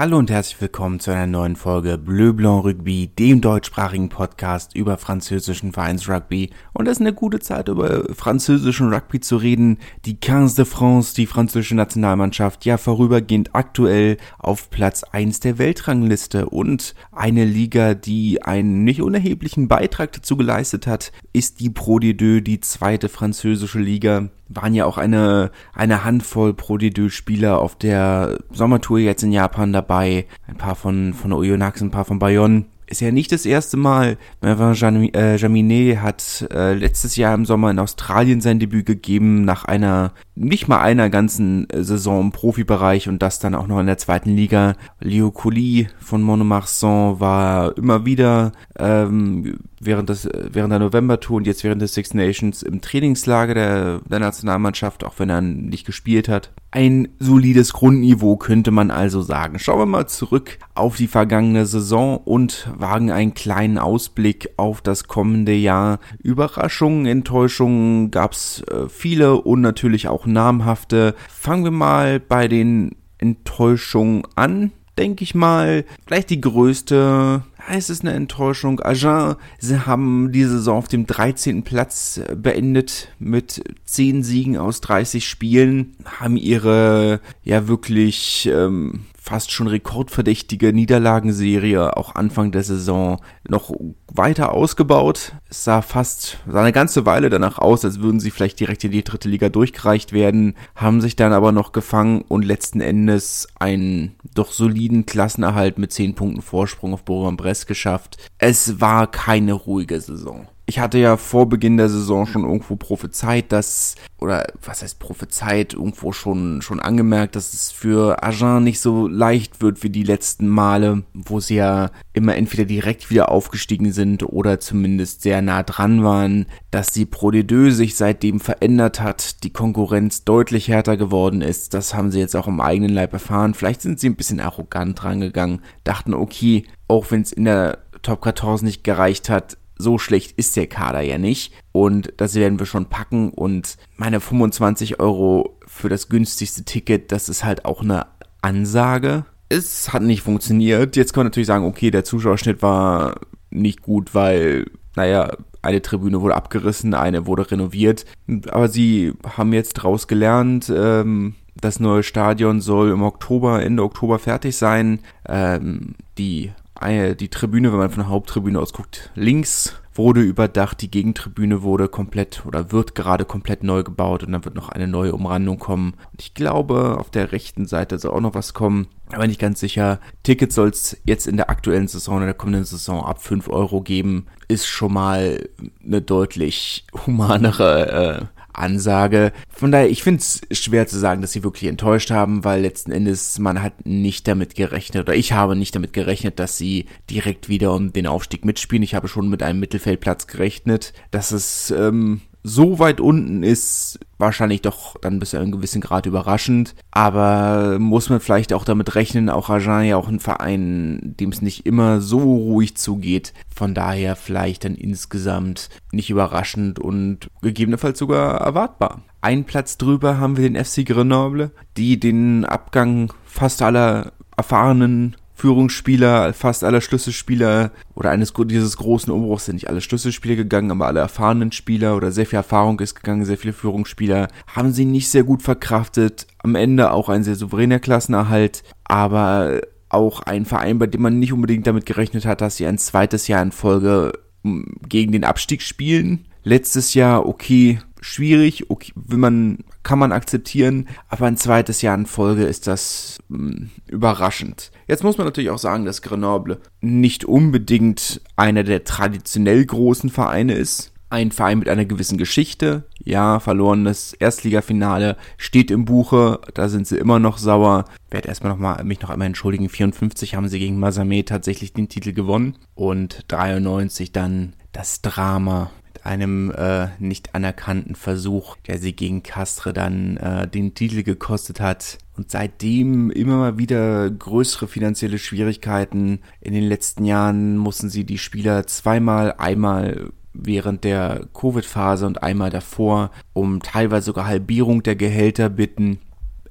[0.00, 4.96] Hallo und herzlich willkommen zu einer neuen Folge Bleu Blanc Rugby, dem deutschsprachigen Podcast über
[4.96, 6.48] französischen Vereinsrugby.
[6.72, 9.76] Und es ist eine gute Zeit, über französischen Rugby zu reden.
[10.06, 16.48] Die 15 de France, die französische Nationalmannschaft, ja vorübergehend aktuell auf Platz 1 der Weltrangliste.
[16.48, 22.40] Und eine Liga, die einen nicht unerheblichen Beitrag dazu geleistet hat, ist die Pro D2,
[22.40, 28.98] die zweite französische Liga waren ja auch eine, eine Handvoll Pro D2-Spieler auf der Sommertour
[28.98, 30.26] jetzt in Japan dabei.
[30.46, 34.18] Ein paar von, von Oyonnax, ein paar von Bayonne ist ja nicht das erste Mal.
[34.42, 39.64] Mervyn äh, Jaminet hat äh, letztes Jahr im Sommer in Australien sein Debüt gegeben, nach
[39.64, 43.86] einer, nicht mal einer ganzen äh, Saison im Profibereich und das dann auch noch in
[43.86, 44.74] der zweiten Liga.
[44.98, 51.64] Leo Colli von Monomarsan war immer wieder ähm, während, des, während der November-Tour und jetzt
[51.64, 56.50] während des Six Nations im Trainingslager der, der Nationalmannschaft, auch wenn er nicht gespielt hat.
[56.72, 59.58] Ein solides Grundniveau könnte man also sagen.
[59.58, 65.04] Schauen wir mal zurück auf die vergangene Saison und wagen einen kleinen Ausblick auf das
[65.04, 65.98] kommende Jahr.
[66.22, 71.14] Überraschungen, Enttäuschungen gab's äh, viele und natürlich auch namhafte.
[71.28, 78.02] Fangen wir mal bei den Enttäuschungen an denke ich mal, vielleicht die größte es ist
[78.02, 78.80] eine Enttäuschung.
[78.80, 81.62] Agen, sie haben die Saison auf dem 13.
[81.62, 89.52] Platz äh, beendet mit 10 Siegen aus 30 Spielen, haben ihre ja wirklich ähm, fast
[89.52, 93.70] schon rekordverdächtige Niederlagenserie auch Anfang der Saison noch
[94.10, 95.32] weiter ausgebaut.
[95.48, 98.92] Es sah fast, sah eine ganze Weile danach aus, als würden sie vielleicht direkt in
[98.92, 104.16] die dritte Liga durchgereicht werden, haben sich dann aber noch gefangen und letzten Endes einen
[104.34, 108.16] doch soliden Klassenerhalt mit 10 Punkten Vorsprung auf Bourg-en-Bresse geschafft.
[108.38, 113.50] Es war keine ruhige Saison ich hatte ja vor Beginn der Saison schon irgendwo prophezeit,
[113.50, 119.08] dass, oder was heißt prophezeit, irgendwo schon, schon angemerkt, dass es für Agen nicht so
[119.08, 124.22] leicht wird wie die letzten Male, wo sie ja immer entweder direkt wieder aufgestiegen sind
[124.22, 129.52] oder zumindest sehr nah dran waren, dass die Pro D2 sich seitdem verändert hat, die
[129.52, 133.54] Konkurrenz deutlich härter geworden ist, das haben sie jetzt auch im eigenen Leib erfahren.
[133.54, 138.22] Vielleicht sind sie ein bisschen arrogant rangegangen, dachten, okay, auch wenn es in der Top
[138.22, 141.52] 14 nicht gereicht hat, so schlecht ist der Kader ja nicht.
[141.72, 143.30] Und das werden wir schon packen.
[143.30, 148.06] Und meine 25 Euro für das günstigste Ticket, das ist halt auch eine
[148.42, 149.24] Ansage.
[149.48, 150.96] Es hat nicht funktioniert.
[150.96, 153.20] Jetzt kann man natürlich sagen, okay, der Zuschauerschnitt war
[153.50, 155.32] nicht gut, weil, naja,
[155.62, 158.06] eine Tribüne wurde abgerissen, eine wurde renoviert.
[158.48, 160.72] Aber sie haben jetzt draus gelernt.
[160.74, 165.00] Ähm, das neue Stadion soll im Oktober, Ende Oktober fertig sein.
[165.28, 170.90] Ähm, die die Tribüne, wenn man von der Haupttribüne aus guckt, links wurde überdacht, die
[170.90, 175.14] Gegentribüne wurde komplett oder wird gerade komplett neu gebaut und dann wird noch eine neue
[175.14, 175.94] Umrandung kommen.
[176.12, 179.60] Und ich glaube, auf der rechten Seite soll auch noch was kommen, aber nicht ganz
[179.60, 180.00] sicher.
[180.22, 183.82] Tickets soll es jetzt in der aktuellen Saison, in der kommenden Saison ab 5 Euro
[183.82, 184.26] geben.
[184.48, 185.48] Ist schon mal
[185.84, 189.32] eine deutlich humanere äh, Ansage.
[189.48, 192.92] Von daher, ich finde es schwer zu sagen, dass sie wirklich enttäuscht haben, weil letzten
[192.92, 197.48] Endes man hat nicht damit gerechnet, oder ich habe nicht damit gerechnet, dass sie direkt
[197.48, 198.82] wieder um den Aufstieg mitspielen.
[198.82, 200.92] Ich habe schon mit einem Mittelfeldplatz gerechnet.
[201.10, 206.06] Dass es ähm, so weit unten ist wahrscheinlich doch dann bis zu einem gewissen Grad
[206.06, 206.74] überraschend.
[206.90, 211.42] Aber muss man vielleicht auch damit rechnen, auch Agen ja auch ein Verein, dem es
[211.42, 213.32] nicht immer so ruhig zugeht.
[213.54, 219.02] Von daher vielleicht dann insgesamt nicht überraschend und gegebenenfalls sogar erwartbar.
[219.20, 226.34] Ein Platz drüber haben wir den FC Grenoble, die den Abgang fast aller erfahrenen Führungsspieler,
[226.34, 231.00] fast aller Schlüsselspieler oder eines dieses großen Umbruchs sind nicht alle Schlüsselspieler gegangen, aber alle
[231.00, 235.24] erfahrenen Spieler oder sehr viel Erfahrung ist gegangen, sehr viele Führungsspieler haben sie nicht sehr
[235.24, 236.26] gut verkraftet.
[236.42, 241.32] Am Ende auch ein sehr souveräner Klassenerhalt, aber auch ein Verein, bei dem man nicht
[241.32, 244.12] unbedingt damit gerechnet hat, dass sie ein zweites Jahr in Folge
[244.44, 246.26] hm, gegen den Abstieg spielen.
[246.42, 252.06] Letztes Jahr, okay, schwierig, okay, will man, kann man akzeptieren, aber ein zweites Jahr in
[252.06, 254.70] Folge ist das mh, hm, überraschend.
[254.86, 260.54] Jetzt muss man natürlich auch sagen, dass Grenoble nicht unbedingt einer der traditionell großen Vereine
[260.54, 260.92] ist.
[261.10, 262.84] Ein Verein mit einer gewissen Geschichte.
[263.02, 266.40] Ja, verlorenes Erstligafinale steht im Buche.
[266.54, 267.86] Da sind sie immer noch sauer.
[268.10, 269.68] Werde erstmal noch mal, mich noch einmal entschuldigen.
[269.68, 272.58] 54 haben sie gegen Masame tatsächlich den Titel gewonnen.
[272.76, 275.72] Und 93 dann das Drama
[276.04, 281.98] einem äh, nicht anerkannten Versuch, der sie gegen Castre dann äh, den Titel gekostet hat.
[282.16, 286.20] Und seitdem immer mal wieder größere finanzielle Schwierigkeiten.
[286.40, 292.50] In den letzten Jahren mussten sie die Spieler zweimal, einmal während der Covid-Phase und einmal
[292.50, 295.98] davor um teilweise sogar Halbierung der Gehälter bitten.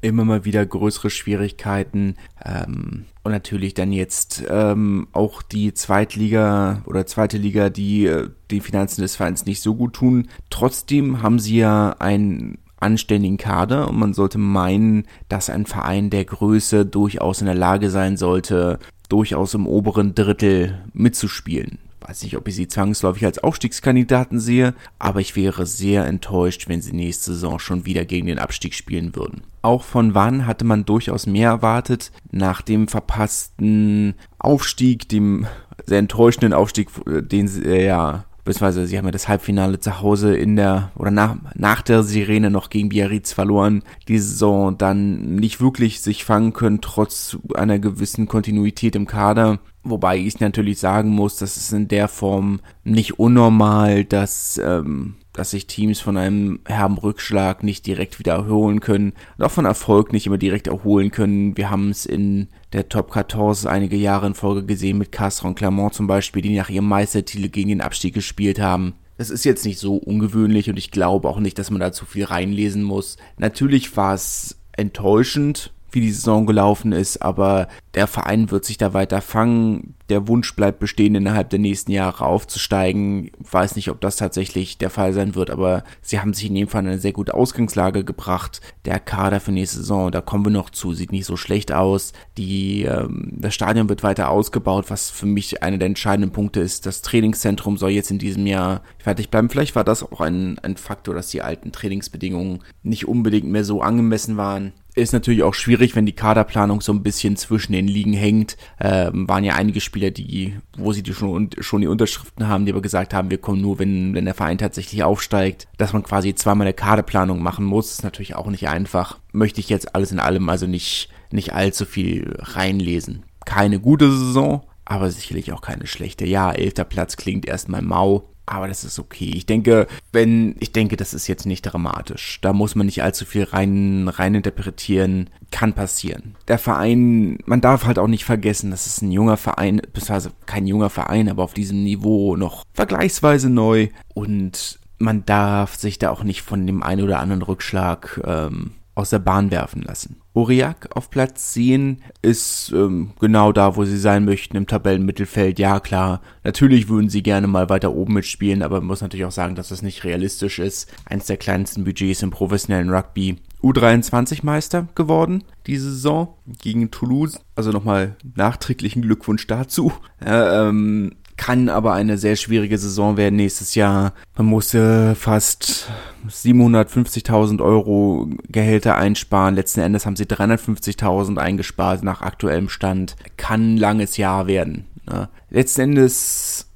[0.02, 2.16] Immer mal wieder größere Schwierigkeiten.
[2.44, 8.62] Ähm, und natürlich dann jetzt ähm, auch die Zweitliga oder zweite Liga, die äh, die
[8.62, 10.30] Finanzen des Vereins nicht so gut tun.
[10.50, 16.26] Trotzdem haben sie ja ein anständigen Kader und man sollte meinen, dass ein Verein der
[16.26, 18.80] Größe durchaus in der Lage sein sollte,
[19.10, 21.80] durchaus im oberen Drittel mitzuspielen.
[22.10, 26.82] Weiß nicht, ob ich sie zwangsläufig als Aufstiegskandidaten sehe, aber ich wäre sehr enttäuscht, wenn
[26.82, 29.44] sie nächste Saison schon wieder gegen den Abstieg spielen würden.
[29.62, 32.12] Auch von Wann hatte man durchaus mehr erwartet.
[32.32, 35.46] Nach dem verpassten Aufstieg, dem
[35.86, 40.02] sehr enttäuschenden Aufstieg, äh, den sie äh, ja beziehungsweise sie haben ja das Halbfinale zu
[40.02, 45.36] Hause in der oder nach, nach der Sirene noch gegen Biarritz verloren, die Saison dann
[45.36, 49.60] nicht wirklich sich fangen können, trotz einer gewissen Kontinuität im Kader.
[49.84, 55.52] Wobei ich natürlich sagen muss, dass es in der Form nicht unnormal, dass ähm, dass
[55.52, 60.12] sich Teams von einem herben Rückschlag nicht direkt wieder erholen können und auch von Erfolg
[60.12, 61.56] nicht immer direkt erholen können.
[61.56, 65.56] Wir haben es in der Top 14 einige Jahre in Folge gesehen mit Castres und
[65.56, 68.94] Clermont zum Beispiel, die nach ihrem Meistertitel gegen den Abstieg gespielt haben.
[69.18, 72.06] Das ist jetzt nicht so ungewöhnlich und ich glaube auch nicht, dass man da zu
[72.06, 73.18] viel reinlesen muss.
[73.38, 78.94] Natürlich war es enttäuschend, wie die Saison gelaufen ist, aber der Verein wird sich da
[78.94, 79.96] weiter fangen.
[80.10, 83.26] Der Wunsch bleibt bestehen, innerhalb der nächsten Jahre aufzusteigen.
[83.26, 86.56] Ich weiß nicht, ob das tatsächlich der Fall sein wird, aber sie haben sich in
[86.56, 88.62] jedem Fall in eine sehr gute Ausgangslage gebracht.
[88.86, 92.14] Der Kader für nächste Saison, da kommen wir noch zu, sieht nicht so schlecht aus.
[92.38, 96.86] Die, ähm, das Stadion wird weiter ausgebaut, was für mich einer der entscheidenden Punkte ist.
[96.86, 99.50] Das Trainingszentrum soll jetzt in diesem Jahr fertig bleiben.
[99.50, 103.82] Vielleicht war das auch ein, ein Faktor, dass die alten Trainingsbedingungen nicht unbedingt mehr so
[103.82, 108.14] angemessen waren ist natürlich auch schwierig, wenn die Kaderplanung so ein bisschen zwischen den Ligen
[108.14, 108.58] hängt.
[108.80, 112.72] Ähm, waren ja einige Spieler, die, wo sie die schon, schon die Unterschriften haben, die
[112.72, 115.68] aber gesagt haben, wir kommen nur, wenn, wenn der Verein tatsächlich aufsteigt.
[115.78, 119.20] Dass man quasi zweimal eine Kaderplanung machen muss, ist natürlich auch nicht einfach.
[119.34, 123.24] Möchte ich jetzt alles in allem also nicht, nicht allzu viel reinlesen.
[123.46, 126.26] Keine gute Saison, aber sicherlich auch keine schlechte.
[126.26, 128.30] Ja, elfter Platz klingt erstmal mau.
[128.50, 129.32] Aber das ist okay.
[129.36, 132.40] Ich denke, wenn, ich denke, das ist jetzt nicht dramatisch.
[132.42, 135.30] Da muss man nicht allzu viel rein, rein interpretieren.
[135.52, 136.36] Kann passieren.
[136.48, 140.66] Der Verein, man darf halt auch nicht vergessen, das ist ein junger Verein, beziehungsweise kein
[140.66, 143.90] junger Verein, aber auf diesem Niveau noch vergleichsweise neu.
[144.16, 149.12] Und man darf sich da auch nicht von dem einen oder anderen Rückschlag ähm, aus
[149.12, 150.19] der Bahn werfen lassen.
[150.34, 155.60] Aurillac auf Platz 10 ist ähm, genau da, wo sie sein möchten, im Tabellenmittelfeld.
[155.60, 159.32] Ja, klar, natürlich würden sie gerne mal weiter oben mitspielen, aber man muss natürlich auch
[159.32, 160.94] sagen, dass das nicht realistisch ist.
[161.06, 163.38] Eins der kleinsten Budgets im professionellen Rugby.
[163.62, 167.40] U23-Meister geworden diese Saison gegen Toulouse.
[167.56, 169.94] Also nochmal nachträglichen Glückwunsch dazu.
[170.20, 174.14] Äh, ähm, kann aber eine sehr schwierige Saison werden nächstes Jahr.
[174.36, 175.90] Man musste fast
[176.30, 179.56] 750.000 Euro Gehälter einsparen.
[179.56, 183.16] Letzten Endes haben sie 350.000 eingespart nach aktuellem Stand.
[183.38, 184.86] Kann ein langes Jahr werden.
[185.10, 185.30] Ne?
[185.50, 186.68] Letzten Endes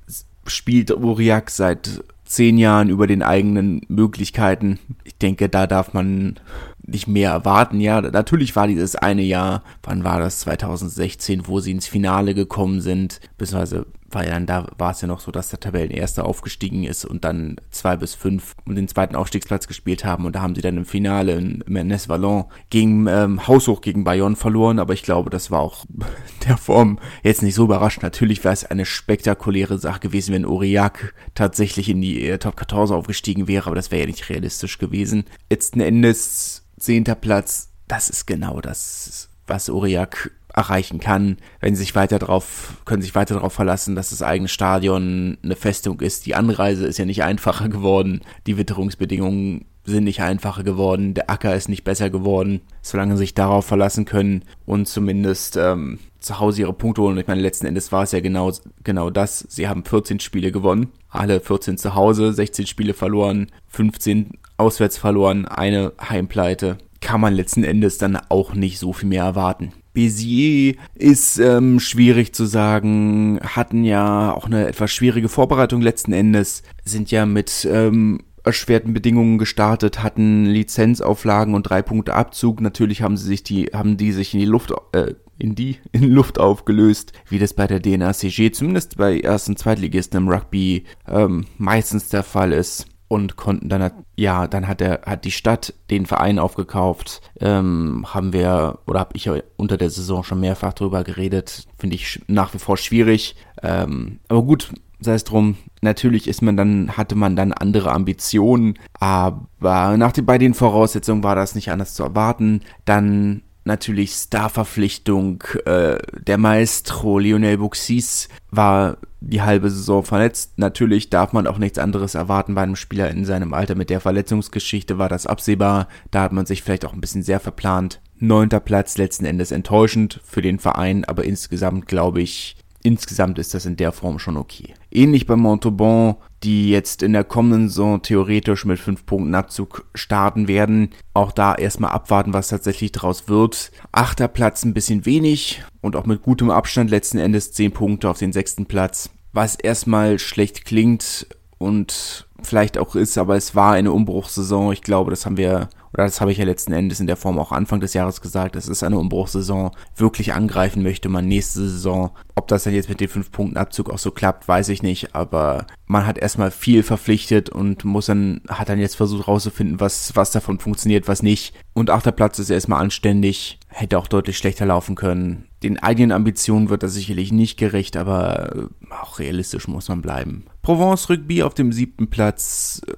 [0.47, 4.79] spielt Uriak seit zehn Jahren über den eigenen Möglichkeiten.
[5.03, 6.39] Ich denke, da darf man
[6.85, 7.79] nicht mehr erwarten.
[7.79, 10.39] Ja, natürlich war dieses eine Jahr, wann war das?
[10.41, 15.07] 2016, wo sie ins Finale gekommen sind, beziehungsweise war ja dann da war es ja
[15.07, 19.15] noch so, dass der Tabellenerste aufgestiegen ist und dann zwei bis fünf um den zweiten
[19.15, 23.47] Aufstiegsplatz gespielt haben und da haben sie dann im Finale in Mernes Vallon gegen ähm,
[23.47, 25.85] Haushoch gegen Bayonne verloren, aber ich glaube, das war auch
[26.47, 28.03] der Form jetzt nicht so überraschend.
[28.03, 32.95] Natürlich wäre es eine spektakuläre Sache gewesen, wenn Aurillac tatsächlich in die äh, Top 14
[32.95, 35.25] aufgestiegen wäre, aber das wäre ja nicht realistisch gewesen.
[35.49, 41.95] Letzten Endes zehnter Platz, das ist genau das, was Uriak erreichen kann, wenn sie sich
[41.95, 46.25] weiter drauf, können sich weiter darauf verlassen, dass das eigene Stadion eine Festung ist.
[46.25, 51.55] Die Anreise ist ja nicht einfacher geworden, die Witterungsbedingungen sind nicht einfacher geworden, der Acker
[51.55, 56.61] ist nicht besser geworden, solange sie sich darauf verlassen können und zumindest ähm, zu Hause
[56.61, 57.17] ihre Punkte holen.
[57.17, 58.51] Ich meine, letzten Endes war es ja genau,
[58.83, 59.45] genau das.
[59.49, 65.45] Sie haben 14 Spiele gewonnen, alle 14 zu Hause, 16 Spiele verloren, 15 auswärts verloren,
[65.45, 66.77] eine Heimpleite.
[67.01, 69.73] Kann man letzten Endes dann auch nicht so viel mehr erwarten.
[69.93, 76.63] Bézier ist ähm, schwierig zu sagen, hatten ja auch eine etwas schwierige Vorbereitung letzten Endes,
[76.83, 82.59] sind ja mit ähm, erschwerten Bedingungen gestartet, hatten Lizenzauflagen und drei Punkte Abzug.
[82.59, 86.09] Natürlich haben sie sich die, haben die sich in die Luft, äh, in die in
[86.09, 92.09] Luft aufgelöst, wie das bei der DNACG, zumindest bei ersten Zweitligisten im Rugby ähm, meistens
[92.09, 96.39] der Fall ist und konnten dann, ja, dann hat er, hat die Stadt den Verein
[96.39, 97.21] aufgekauft.
[97.39, 102.23] Ähm, haben wir, oder habe ich unter der Saison schon mehrfach drüber geredet, finde ich
[102.25, 103.35] nach wie vor schwierig.
[103.61, 108.79] Ähm, aber gut, sei es drum, natürlich ist man dann, hatte man dann andere Ambitionen,
[108.99, 112.61] aber nach bei den Voraussetzungen war das nicht anders zu erwarten.
[112.85, 120.53] Dann natürlich Starverpflichtung, äh, der Maestro Lionel Buxis war die halbe Saison verletzt.
[120.57, 123.75] Natürlich darf man auch nichts anderes erwarten bei einem Spieler in seinem Alter.
[123.75, 125.87] Mit der Verletzungsgeschichte war das absehbar.
[126.11, 128.01] Da hat man sich vielleicht auch ein bisschen sehr verplant.
[128.19, 133.65] Neunter Platz letzten Endes enttäuschend für den Verein, aber insgesamt glaube ich, insgesamt ist das
[133.65, 134.73] in der Form schon okay.
[134.91, 140.47] Ähnlich bei Montauban, die jetzt in der kommenden Saison theoretisch mit 5 Punkten Abzug starten
[140.47, 140.89] werden.
[141.13, 143.71] Auch da erstmal abwarten, was tatsächlich draus wird.
[143.91, 148.19] Achter Platz ein bisschen wenig und auch mit gutem Abstand letzten Endes 10 Punkte auf
[148.19, 149.09] den sechsten Platz.
[149.31, 154.73] Was erstmal schlecht klingt und vielleicht auch ist, aber es war eine Umbruchssaison.
[154.73, 157.37] Ich glaube, das haben wir oder das habe ich ja letzten Endes in der Form
[157.37, 162.11] auch Anfang des Jahres gesagt, es ist eine Umbruchssaison, wirklich angreifen möchte man nächste Saison.
[162.35, 165.13] Ob das dann jetzt mit den fünf Punkten Abzug auch so klappt, weiß ich nicht,
[165.13, 170.15] aber man hat erstmal viel verpflichtet und muss dann, hat dann jetzt versucht rauszufinden, was,
[170.15, 171.53] was davon funktioniert, was nicht.
[171.73, 175.45] Und achter Platz ist erstmal anständig, hätte auch deutlich schlechter laufen können.
[175.61, 178.69] Den eigenen Ambitionen wird das sicherlich nicht gerecht, aber
[179.01, 180.45] auch realistisch muss man bleiben.
[180.63, 182.93] Provence Rugby auf dem siebten Platz äh,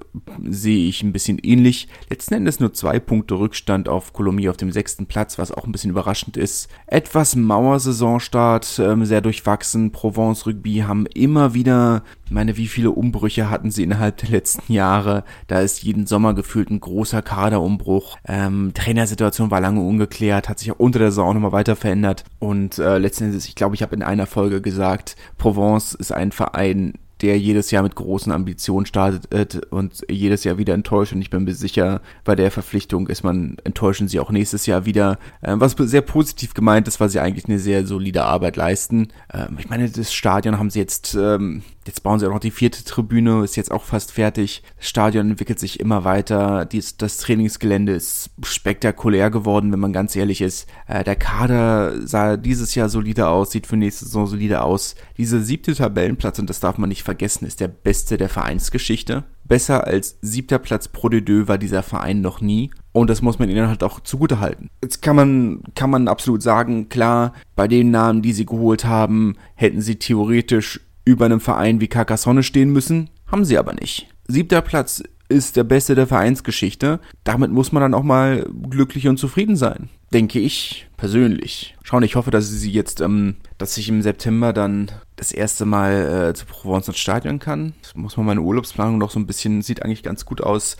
[0.48, 1.88] sehe ich ein bisschen ähnlich.
[2.08, 5.72] Letzten Endes nur zwei Punkte Rückstand auf Colombie auf dem sechsten Platz, was auch ein
[5.72, 6.70] bisschen überraschend ist.
[6.86, 9.90] Etwas Mauersaisonstart, ähm, sehr durchwachsen.
[9.90, 15.24] Provence Rugby haben immer wieder, meine, wie viele Umbrüche hatten sie innerhalb der letzten Jahre?
[15.48, 18.16] Da ist jeden Sommer gefühlt ein großer Kaderumbruch.
[18.28, 22.22] Ähm, Trainersituation war lange ungeklärt, hat sich auch unter der Saison nochmal weiter verändert.
[22.38, 26.30] Und äh, letzten Endes, ich glaube, ich habe in einer Folge gesagt, Provence ist ein
[26.30, 31.12] Verein, der jedes Jahr mit großen Ambitionen startet und jedes Jahr wieder enttäuscht.
[31.12, 34.84] Und ich bin mir sicher, bei der Verpflichtung ist man, enttäuschen sie auch nächstes Jahr
[34.84, 35.18] wieder.
[35.42, 39.08] Ähm, was sehr positiv gemeint ist, weil sie eigentlich eine sehr solide Arbeit leisten.
[39.32, 42.50] Ähm, ich meine, das Stadion haben sie jetzt ähm, Jetzt bauen sie auch noch die
[42.50, 44.62] vierte Tribüne, ist jetzt auch fast fertig.
[44.76, 46.64] Das Stadion entwickelt sich immer weiter.
[46.64, 50.68] Dies, das Trainingsgelände ist spektakulär geworden, wenn man ganz ehrlich ist.
[50.88, 54.96] Äh, der Kader sah dieses Jahr solide aus, sieht für nächste Saison solide aus.
[55.16, 59.24] Dieser siebte Tabellenplatz, und das darf man nicht vergessen, ist der beste der Vereinsgeschichte.
[59.44, 62.70] Besser als siebter Platz Pro de Deux war dieser Verein noch nie.
[62.92, 64.70] Und das muss man ihnen halt auch zugute halten.
[64.82, 69.36] Jetzt kann man, kann man absolut sagen, klar, bei den Namen, die sie geholt haben,
[69.54, 74.08] hätten sie theoretisch über einem Verein wie Carcassonne stehen müssen, haben sie aber nicht.
[74.26, 77.00] Siebter Platz ist der beste der Vereinsgeschichte.
[77.24, 79.88] Damit muss man dann auch mal glücklich und zufrieden sein.
[80.12, 81.76] Denke ich persönlich.
[81.82, 86.28] Schauen, ich hoffe, dass sie jetzt, ähm, dass ich im September dann das erste Mal
[86.30, 87.74] äh, zu Provence ins Stadion kann.
[87.82, 90.76] Das muss man meine Urlaubsplanung noch so ein bisschen, sieht eigentlich ganz gut aus.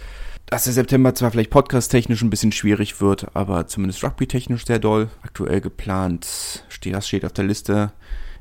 [0.47, 5.09] Dass der September zwar vielleicht podcast-technisch ein bisschen schwierig wird, aber zumindest rugby-technisch sehr doll.
[5.23, 7.93] Aktuell geplant, steht, das steht auf der Liste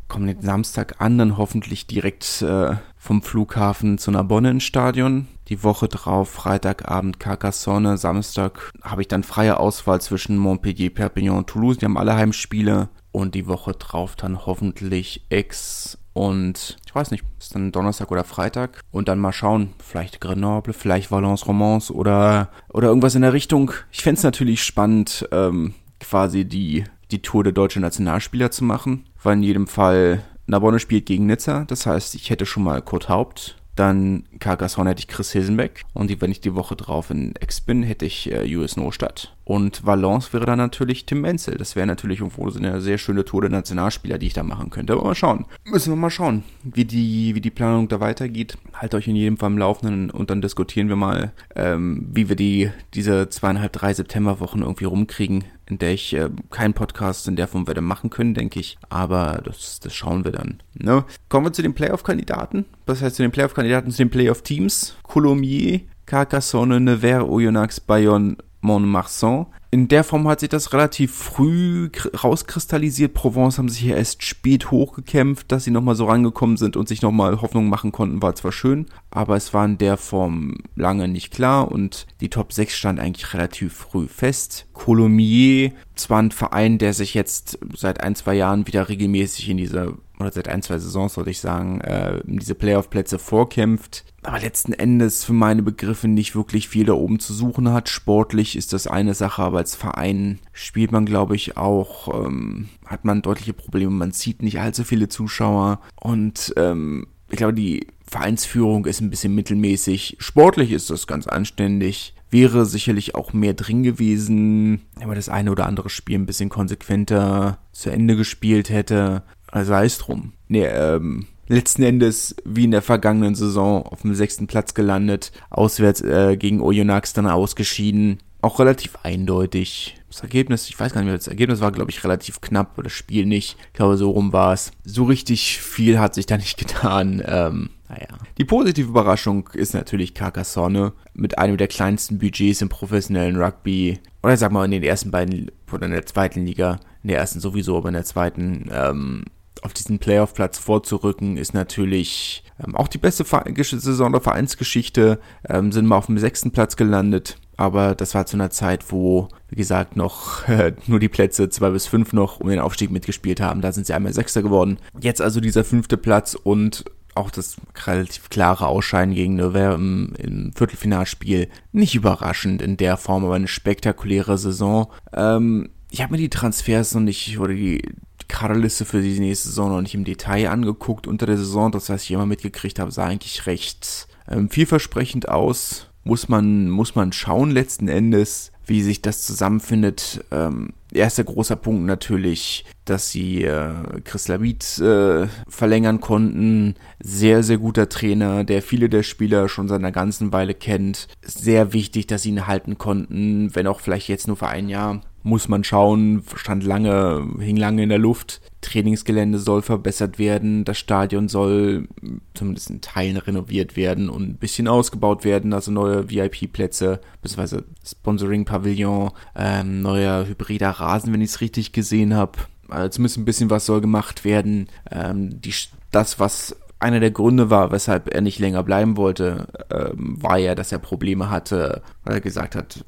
[0.07, 5.27] kommenden Samstag an, dann hoffentlich direkt äh, vom Flughafen zu Narbonne ins Stadion.
[5.47, 11.47] Die Woche drauf, Freitagabend Carcassonne, Samstag habe ich dann freie Auswahl zwischen Montpellier, Perpignan und
[11.47, 11.77] Toulouse.
[11.77, 12.89] Die haben alle Heimspiele.
[13.11, 18.23] Und die Woche drauf dann hoffentlich Aix und ich weiß nicht, ist dann Donnerstag oder
[18.23, 18.79] Freitag.
[18.89, 23.71] Und dann mal schauen, vielleicht Grenoble, vielleicht Valence Romance oder, oder irgendwas in der Richtung.
[23.91, 29.05] Ich fände es natürlich spannend, ähm, quasi die, die Tour der deutschen Nationalspieler zu machen
[29.21, 31.65] war in jedem Fall Narbonne spielt gegen Nizza.
[31.65, 33.57] Das heißt, ich hätte schon mal Kurt Haupt.
[33.75, 35.83] Dann Carcassonne hätte ich Chris Hilsenbeck.
[35.93, 39.34] Und wenn ich die Woche drauf in Ex bin, hätte ich äh, US Nostadt.
[39.45, 41.55] Und Valence wäre dann natürlich Tim Menzel.
[41.57, 44.71] Das wäre natürlich irgendwo so eine sehr schöne Tour der Nationalspieler, die ich da machen
[44.71, 44.93] könnte.
[44.93, 45.45] Aber mal schauen.
[45.65, 48.57] Müssen wir mal schauen, wie die, wie die Planung da weitergeht.
[48.73, 52.35] Halt euch in jedem Fall im Laufenden und dann diskutieren wir mal, ähm, wie wir
[52.35, 57.47] die, diese zweieinhalb, drei Septemberwochen irgendwie rumkriegen in der ich äh, keinen Podcast in der
[57.47, 58.77] Form werde machen können, denke ich.
[58.89, 60.61] Aber das, das schauen wir dann.
[60.73, 61.03] Ne?
[61.29, 62.65] Kommen wir zu den Playoff-Kandidaten.
[62.85, 63.91] Was heißt zu den Playoff-Kandidaten?
[63.91, 64.95] Zu den Playoff-Teams.
[65.03, 69.45] Coulommiers, Carcassonne, Nevers, Oyonnax, Bayonne, Montmarsan.
[69.71, 71.89] In der Form hat sich das relativ früh
[72.23, 73.13] rauskristallisiert.
[73.13, 77.01] Provence haben sich hier erst spät hochgekämpft, dass sie nochmal so rangekommen sind und sich
[77.01, 81.31] nochmal Hoffnung machen konnten, war zwar schön, aber es war in der Form lange nicht
[81.31, 84.67] klar und die Top 6 stand eigentlich relativ früh fest.
[84.73, 89.97] Colomiers, zwar ein Verein, der sich jetzt seit ein, zwei Jahren wieder regelmäßig in diese
[90.19, 95.23] oder seit ein, zwei Saisons, sollte ich sagen, äh, diese Playoff-Plätze vorkämpft, aber letzten Endes
[95.23, 97.89] für meine Begriffe nicht wirklich viel da oben zu suchen hat.
[97.89, 103.05] Sportlich ist das eine Sache, aber als Verein spielt man, glaube ich, auch, ähm, hat
[103.05, 103.91] man deutliche Probleme.
[103.91, 109.33] Man zieht nicht allzu viele Zuschauer und ähm, ich glaube, die Vereinsführung ist ein bisschen
[109.33, 110.17] mittelmäßig.
[110.19, 112.13] Sportlich ist das ganz anständig.
[112.29, 116.49] Wäre sicherlich auch mehr drin gewesen, wenn man das eine oder andere Spiel ein bisschen
[116.49, 119.23] konsequenter zu Ende gespielt hätte.
[119.47, 120.33] Also sei es drum.
[120.47, 126.01] Nee, ähm, letzten Endes wie in der vergangenen Saison auf dem sechsten Platz gelandet, auswärts
[126.01, 128.19] äh, gegen Oyonnax dann ausgeschieden.
[128.41, 129.95] Auch relativ eindeutig.
[130.07, 132.85] Das Ergebnis, ich weiß gar nicht mehr, das Ergebnis war, glaube ich, relativ knapp, oder
[132.85, 133.57] das Spiel nicht.
[133.67, 134.71] Ich glaube, so rum war es.
[134.83, 137.23] So richtig viel hat sich da nicht getan.
[137.25, 138.07] Ähm, naja.
[138.37, 143.99] Die positive Überraschung ist natürlich Carcassonne mit einem der kleinsten Budgets im professionellen Rugby.
[144.23, 146.79] Oder sag mal in den ersten beiden, oder in der zweiten Liga.
[147.03, 149.25] In der ersten sowieso, aber in der zweiten, ähm,
[149.65, 155.19] auf diesen Playoff-Platz vorzurücken, ist natürlich ähm, auch die beste Saison der Vereinsgeschichte.
[155.47, 157.37] Ähm, sind mal auf dem sechsten Platz gelandet.
[157.57, 161.69] Aber das war zu einer Zeit, wo, wie gesagt, noch äh, nur die Plätze zwei
[161.69, 163.61] bis fünf noch um den Aufstieg mitgespielt haben.
[163.61, 164.77] Da sind sie einmal Sechster geworden.
[164.99, 167.55] Jetzt also dieser fünfte Platz und auch das
[167.85, 171.47] relativ klare Ausscheiden gegen Nevers im, im, Viertelfinalspiel.
[171.71, 174.91] Nicht überraschend in der Form, aber eine spektakuläre Saison.
[175.13, 177.81] Ähm, ich habe mir die Transfers noch nicht, oder die
[178.27, 181.71] Kaderliste für die nächste Saison noch nicht im Detail angeguckt unter der Saison.
[181.71, 186.95] Das, was ich immer mitgekriegt habe, sah eigentlich recht ähm, vielversprechend aus muss man, muss
[186.95, 190.23] man schauen letzten Endes, wie sich das zusammenfindet.
[190.31, 196.75] Ähm, erster großer Punkt natürlich, dass sie äh, Chris Labit äh, verlängern konnten.
[196.99, 201.07] Sehr, sehr guter Trainer, der viele der Spieler schon seit einer ganzen Weile kennt.
[201.23, 205.01] Sehr wichtig, dass sie ihn halten konnten, wenn auch vielleicht jetzt nur für ein Jahr
[205.25, 208.41] muss man schauen, stand lange, hing lange in der Luft.
[208.61, 211.87] Trainingsgelände soll verbessert werden, das Stadion soll
[212.35, 219.11] zumindest in Teilen renoviert werden und ein bisschen ausgebaut werden, also neue VIP-Plätze, beziehungsweise Sponsoring-Pavillon,
[219.35, 222.37] ähm, neuer hybrider Rasen, wenn ich es richtig gesehen habe.
[222.69, 224.69] Also zumindest ein bisschen was soll gemacht werden.
[224.91, 225.55] Ähm, die,
[225.89, 226.55] das, was
[226.85, 230.77] einer der Gründe war, weshalb er nicht länger bleiben wollte, ähm, war ja, dass er
[230.77, 232.85] Probleme hatte, weil er gesagt hat,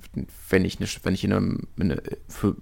[0.49, 1.99] wenn ich, ne, wenn ich in, einem, in,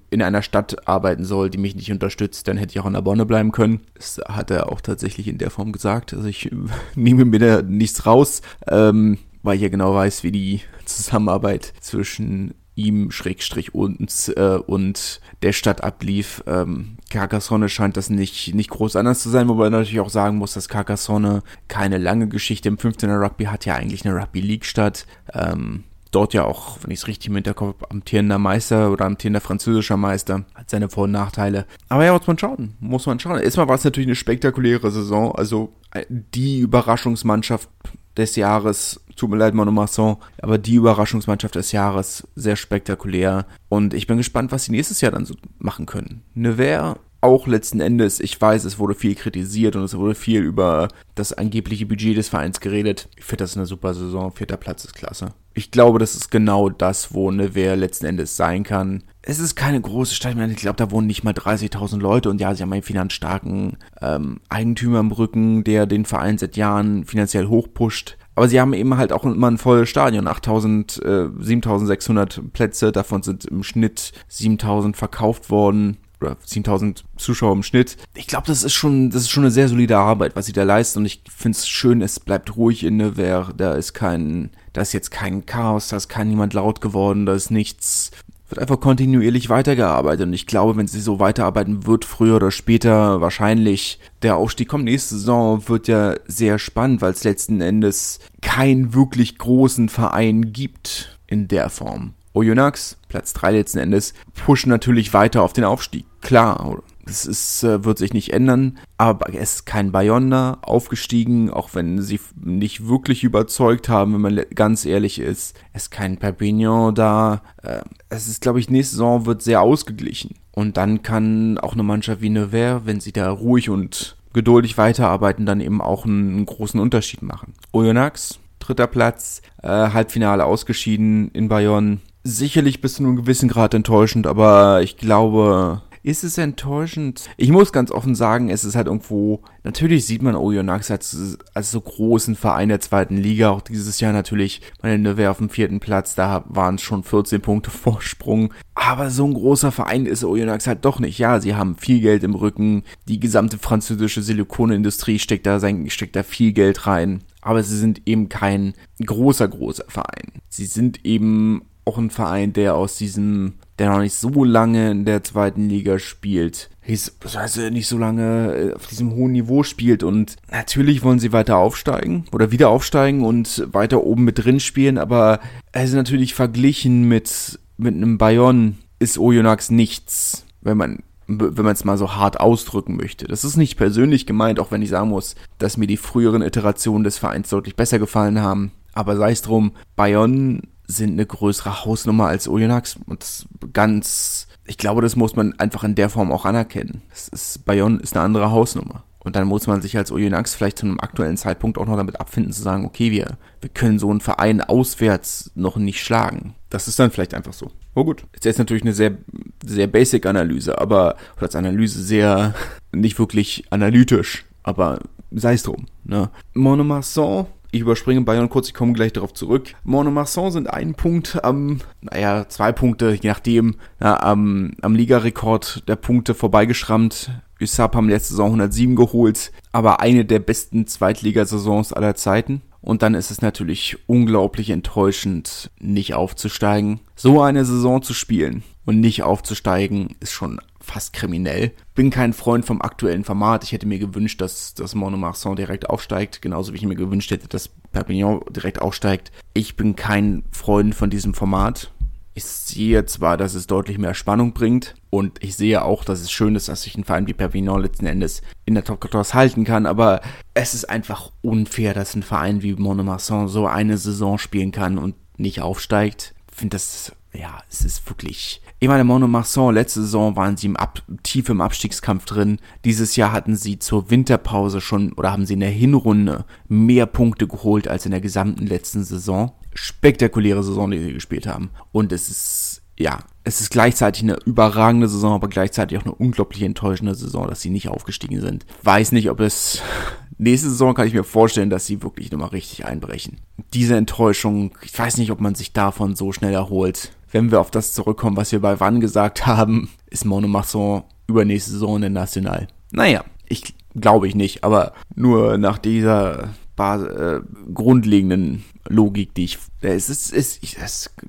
[0.09, 3.01] in, einer Stadt arbeiten soll, die mich nicht unterstützt, dann hätte ich auch in der
[3.01, 3.81] Bonne bleiben können.
[3.95, 6.13] Das hat er auch tatsächlich in der Form gesagt.
[6.13, 6.49] Also ich
[6.95, 12.53] nehme mir da nichts raus, ähm, weil ich ja genau weiß, wie die Zusammenarbeit zwischen
[12.75, 16.43] ihm Schrägstrich uns äh, und der Stadt ablief.
[16.45, 20.37] Ähm, Carcassonne scheint das nicht, nicht groß anders zu sein, wobei man natürlich auch sagen
[20.37, 24.65] muss, dass Carcassonne keine lange Geschichte im 15er Rugby hat, ja eigentlich eine Rugby League
[24.65, 25.05] statt.
[25.33, 29.41] Ähm, dort ja auch, wenn ich es richtig im Hinterkopf habe, amtierender Meister oder amtierender
[29.41, 30.45] französischer Meister.
[30.53, 31.65] Hat seine Vor- und Nachteile.
[31.89, 32.75] Aber ja, muss man schauen.
[32.79, 33.39] Muss man schauen.
[33.39, 35.35] Erstmal war es natürlich eine spektakuläre Saison.
[35.35, 37.69] Also äh, die Überraschungsmannschaft
[38.17, 39.01] des Jahres.
[39.15, 43.45] Tut mir leid, Monomasson, aber die Überraschungsmannschaft des Jahres sehr spektakulär.
[43.69, 46.23] Und ich bin gespannt, was sie nächstes Jahr dann so machen können.
[46.33, 50.87] Nevers auch letzten Endes, ich weiß, es wurde viel kritisiert und es wurde viel über
[51.15, 53.09] das angebliche Budget des Vereins geredet.
[53.17, 54.31] Ich finde das eine super Saison.
[54.31, 55.33] Vierter Platz ist klasse.
[55.53, 59.03] Ich glaube, das ist genau das, wo Nevers letzten Endes sein kann.
[59.21, 60.35] Es ist keine große Stadt.
[60.37, 64.41] Ich glaube, da wohnen nicht mal 30.000 Leute und ja, sie haben einen finanzstarken ähm,
[64.49, 68.17] Eigentümer im Rücken, der den Verein seit Jahren finanziell hochpusht.
[68.35, 73.23] Aber sie haben eben halt auch immer ein volles Stadion, 8000, äh, 7600 Plätze, davon
[73.23, 77.97] sind im Schnitt 7000 verkauft worden oder 10.000 Zuschauer im Schnitt.
[78.13, 80.63] Ich glaube, das ist schon, das ist schon eine sehr solide Arbeit, was sie da
[80.63, 80.99] leisten.
[80.99, 83.49] Und ich finde es schön, es bleibt ruhig in Nevers.
[83.57, 87.33] Da ist kein, da ist jetzt kein Chaos, da ist kein niemand laut geworden, da
[87.33, 88.11] ist nichts.
[88.47, 90.27] Wird einfach kontinuierlich weitergearbeitet.
[90.27, 94.83] Und ich glaube, wenn sie so weiterarbeiten wird, früher oder später wahrscheinlich der Aufstieg kommt.
[94.85, 101.17] Nächste Saison wird ja sehr spannend, weil es letzten Endes keinen wirklich großen Verein gibt
[101.25, 102.13] in der Form.
[102.35, 106.05] Oyonnax, Platz 3 letzten Endes, pushen natürlich weiter auf den Aufstieg.
[106.21, 111.69] Klar, das ist, äh, wird sich nicht ändern, aber es ist kein Bayonne aufgestiegen, auch
[111.73, 115.55] wenn sie nicht wirklich überzeugt haben, wenn man ganz ehrlich ist.
[115.71, 117.41] Es ist kein Perpignan da.
[117.61, 120.35] Äh, es ist, glaube ich, nächste Saison wird sehr ausgeglichen.
[120.51, 125.45] Und dann kann auch eine Mannschaft wie Nevers, wenn sie da ruhig und geduldig weiterarbeiten,
[125.45, 127.53] dann eben auch einen großen Unterschied machen.
[127.71, 134.27] Oyonnax, dritter Platz, äh, Halbfinale ausgeschieden in Bayonne sicherlich bis zu einem gewissen Grad enttäuschend,
[134.27, 137.29] aber ich glaube, ist es enttäuschend?
[137.37, 141.71] Ich muss ganz offen sagen, es ist halt irgendwo, natürlich sieht man Oyonnax als, als
[141.71, 145.79] so großen Verein der zweiten Liga, auch dieses Jahr natürlich, meine Neve auf dem vierten
[145.79, 150.65] Platz, da waren es schon 14 Punkte Vorsprung, aber so ein großer Verein ist Oyonnax
[150.67, 151.17] halt doch nicht.
[151.19, 156.23] Ja, sie haben viel Geld im Rücken, die gesamte französische Silikonindustrie steckt da, steckt da
[156.23, 160.33] viel Geld rein, aber sie sind eben kein großer, großer Verein.
[160.49, 165.05] Sie sind eben auch ein Verein, der aus diesem, der noch nicht so lange in
[165.05, 170.35] der zweiten Liga spielt, heißt, nicht so lange äh, auf diesem hohen Niveau spielt und
[170.51, 175.39] natürlich wollen sie weiter aufsteigen oder wieder aufsteigen und weiter oben mit drin spielen, aber
[175.71, 181.83] also natürlich verglichen mit, mit einem Bayonne ist Oyonnax nichts, wenn man wenn man es
[181.83, 183.25] mal so hart ausdrücken möchte.
[183.25, 187.03] Das ist nicht persönlich gemeint, auch wenn ich sagen muss, dass mir die früheren Iterationen
[187.03, 188.71] des Vereins deutlich besser gefallen haben.
[188.93, 195.01] Aber sei es drum, Bayonne sind eine größere Hausnummer als Oyonnax und ganz, ich glaube,
[195.01, 197.01] das muss man einfach in der Form auch anerkennen.
[197.09, 199.03] Das ist, Bayonne ist eine andere Hausnummer.
[199.19, 202.19] Und dann muss man sich als Oyonnax vielleicht zu einem aktuellen Zeitpunkt auch noch damit
[202.19, 206.53] abfinden zu sagen, okay, wir, wir können so einen Verein auswärts noch nicht schlagen.
[206.69, 207.71] Das ist dann vielleicht einfach so.
[207.95, 208.23] Oh gut.
[208.35, 209.17] Jetzt ist natürlich eine sehr,
[209.65, 212.53] sehr basic Analyse, aber, oder als Analyse sehr,
[212.91, 214.99] nicht wirklich analytisch, aber
[215.31, 216.29] sei es drum, ne.
[216.53, 219.73] Monomarsan ich überspringe Bayern kurz, ich komme gleich darauf zurück.
[219.83, 225.97] Monomarsan sind ein Punkt am, naja, zwei Punkte, je nachdem, na, am, am Ligarekord der
[225.97, 227.31] Punkte vorbeigeschrammt.
[227.61, 232.61] USAP haben letzte Saison 107 geholt, aber eine der besten Zweitligasaisons aller Zeiten.
[232.79, 237.01] Und dann ist es natürlich unglaublich enttäuschend, nicht aufzusteigen.
[237.15, 241.71] So eine Saison zu spielen und nicht aufzusteigen, ist schon fast kriminell.
[241.93, 243.63] Bin kein Freund vom aktuellen Format.
[243.63, 247.47] Ich hätte mir gewünscht, dass das Monomarsan direkt aufsteigt, genauso wie ich mir gewünscht hätte,
[247.47, 249.31] dass Perpignan direkt aufsteigt.
[249.53, 251.91] Ich bin kein Freund von diesem Format.
[252.37, 256.31] Ich sehe zwar, dass es deutlich mehr Spannung bringt und ich sehe auch, dass es
[256.31, 259.63] schön ist, dass sich ein Verein wie Perpignan letzten Endes in der Top 14 halten
[259.63, 260.19] kann, aber
[260.53, 265.15] es ist einfach unfair, dass ein Verein wie Monomarsan so eine Saison spielen kann und
[265.37, 266.35] nicht aufsteigt.
[266.51, 268.61] Ich finde das, ja, es ist wirklich.
[268.85, 272.59] Ich meine, Monomarsan, letzte Saison waren sie im Ab tief im Abstiegskampf drin.
[272.83, 277.47] Dieses Jahr hatten sie zur Winterpause schon oder haben sie in der Hinrunde mehr Punkte
[277.47, 281.71] geholt als in der gesamten letzten Saison spektakuläre Saison, die sie gespielt haben.
[281.93, 286.61] Und es ist, ja, es ist gleichzeitig eine überragende Saison, aber gleichzeitig auch eine unglaublich
[286.61, 288.67] enttäuschende Saison, dass sie nicht aufgestiegen sind.
[288.83, 289.81] Weiß nicht, ob es
[290.37, 293.39] nächste Saison kann ich mir vorstellen, dass sie wirklich nochmal richtig einbrechen.
[293.73, 297.13] Diese Enttäuschung, ich weiß nicht, ob man sich davon so schnell erholt.
[297.35, 302.01] Wenn wir auf das zurückkommen, was wir bei Wann gesagt haben, ist Monomasson übernächste Saison
[302.01, 302.67] in National.
[302.91, 307.41] Naja, ich glaube ich nicht, aber nur nach dieser Bas äh,
[307.73, 309.57] grundlegenden Logik, die ich.
[309.81, 310.77] Äh, es ist, ist, ich,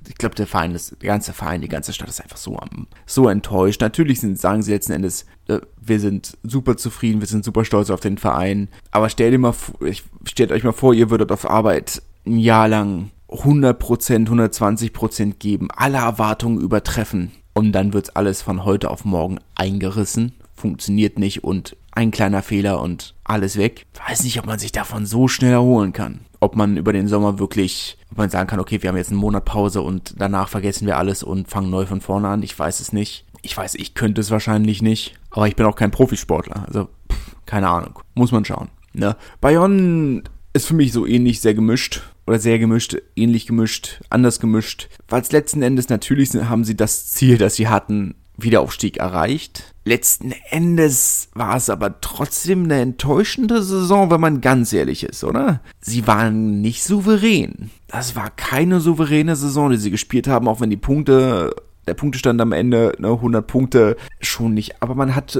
[0.09, 2.87] ich glaube, der Verein, ist, der ganze Verein, die ganze Stadt ist einfach so am,
[3.05, 3.81] so enttäuscht.
[3.81, 7.91] Natürlich sind, sagen sie letzten Endes, äh, wir sind super zufrieden, wir sind super stolz
[7.91, 8.69] auf den Verein.
[8.93, 9.57] Aber stellt dir mal,
[10.23, 15.99] stellt euch mal vor, ihr würdet auf Arbeit ein Jahr lang 100%, 120% geben, alle
[15.99, 17.33] Erwartungen übertreffen.
[17.55, 22.81] Und dann wird alles von heute auf morgen eingerissen, funktioniert nicht und ein kleiner Fehler
[22.83, 23.87] und alles weg.
[24.07, 26.21] Weiß nicht, ob man sich davon so schnell erholen kann.
[26.41, 29.21] Ob man über den Sommer wirklich, ob man sagen kann, okay, wir haben jetzt einen
[29.21, 32.43] Monat Pause und danach vergessen wir alles und fangen neu von vorne an.
[32.43, 33.25] Ich weiß es nicht.
[33.41, 35.15] Ich weiß, ich könnte es wahrscheinlich nicht.
[35.31, 36.67] Aber ich bin auch kein Profisportler.
[36.67, 37.99] Also, pff, keine Ahnung.
[38.15, 38.69] Muss man schauen.
[38.93, 39.17] Ne?
[39.41, 42.03] Bayonne ist für mich so ähnlich sehr gemischt.
[42.27, 44.89] Oder sehr gemischt, ähnlich gemischt, anders gemischt.
[45.09, 49.75] Weil es letzten Endes natürlich haben sie das Ziel, das sie hatten, Wiederaufstieg erreicht.
[49.85, 55.61] Letzten Endes war es aber trotzdem eine enttäuschende Saison, wenn man ganz ehrlich ist, oder?
[55.81, 57.71] Sie waren nicht souverän.
[57.87, 61.55] Das war keine souveräne Saison, die sie gespielt haben, auch wenn die Punkte,
[61.87, 64.83] der Punktestand am Ende, ne, 100 Punkte, schon nicht.
[64.83, 65.39] Aber man hat,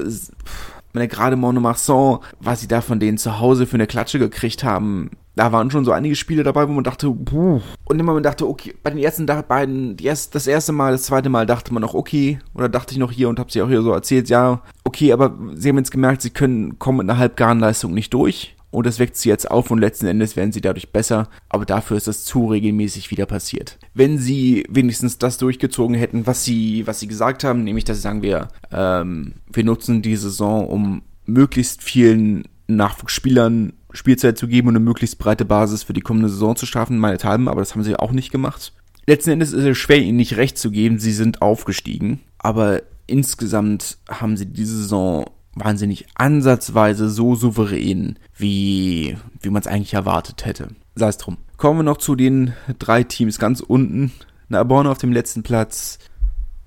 [0.97, 5.11] meine, gerade Monomarsan, was sie da von denen zu Hause für eine Klatsche gekriegt haben,
[5.37, 7.61] da waren schon so einige Spiele dabei, wo man dachte, puh.
[7.85, 11.29] Und immer man dachte, okay, bei den ersten beiden, erst, das erste Mal, das zweite
[11.29, 13.83] Mal dachte man noch, okay, oder dachte ich noch hier und hab sie auch hier
[13.83, 17.61] so erzählt, ja, okay, aber sie haben jetzt gemerkt, sie können, kommen mit einer halbgaren
[17.61, 18.56] Leistung nicht durch.
[18.77, 21.97] Und das weckt sie jetzt auf und letzten Endes werden sie dadurch besser, aber dafür
[21.97, 23.79] ist das zu regelmäßig wieder passiert.
[23.95, 28.03] Wenn sie wenigstens das durchgezogen hätten, was sie, was sie gesagt haben, nämlich, dass sie
[28.03, 34.77] sagen wir, ähm, wir nutzen die Saison, um möglichst vielen Nachwuchsspielern Spielzeit zu geben und
[34.77, 37.97] eine möglichst breite Basis für die kommende Saison zu schaffen, meinethalben, aber das haben sie
[37.97, 38.75] auch nicht gemacht.
[39.07, 43.97] Letzten Endes ist es schwer, ihnen nicht recht zu geben, sie sind aufgestiegen, aber insgesamt
[44.07, 45.25] haben sie diese Saison
[45.57, 50.69] wahnsinnig ansatzweise so souverän, wie, wie man es eigentlich erwartet hätte.
[50.95, 51.39] Sei es drum.
[51.57, 54.13] Kommen wir noch zu den drei Teams ganz unten.
[54.49, 55.99] Narbonne auf dem letzten Platz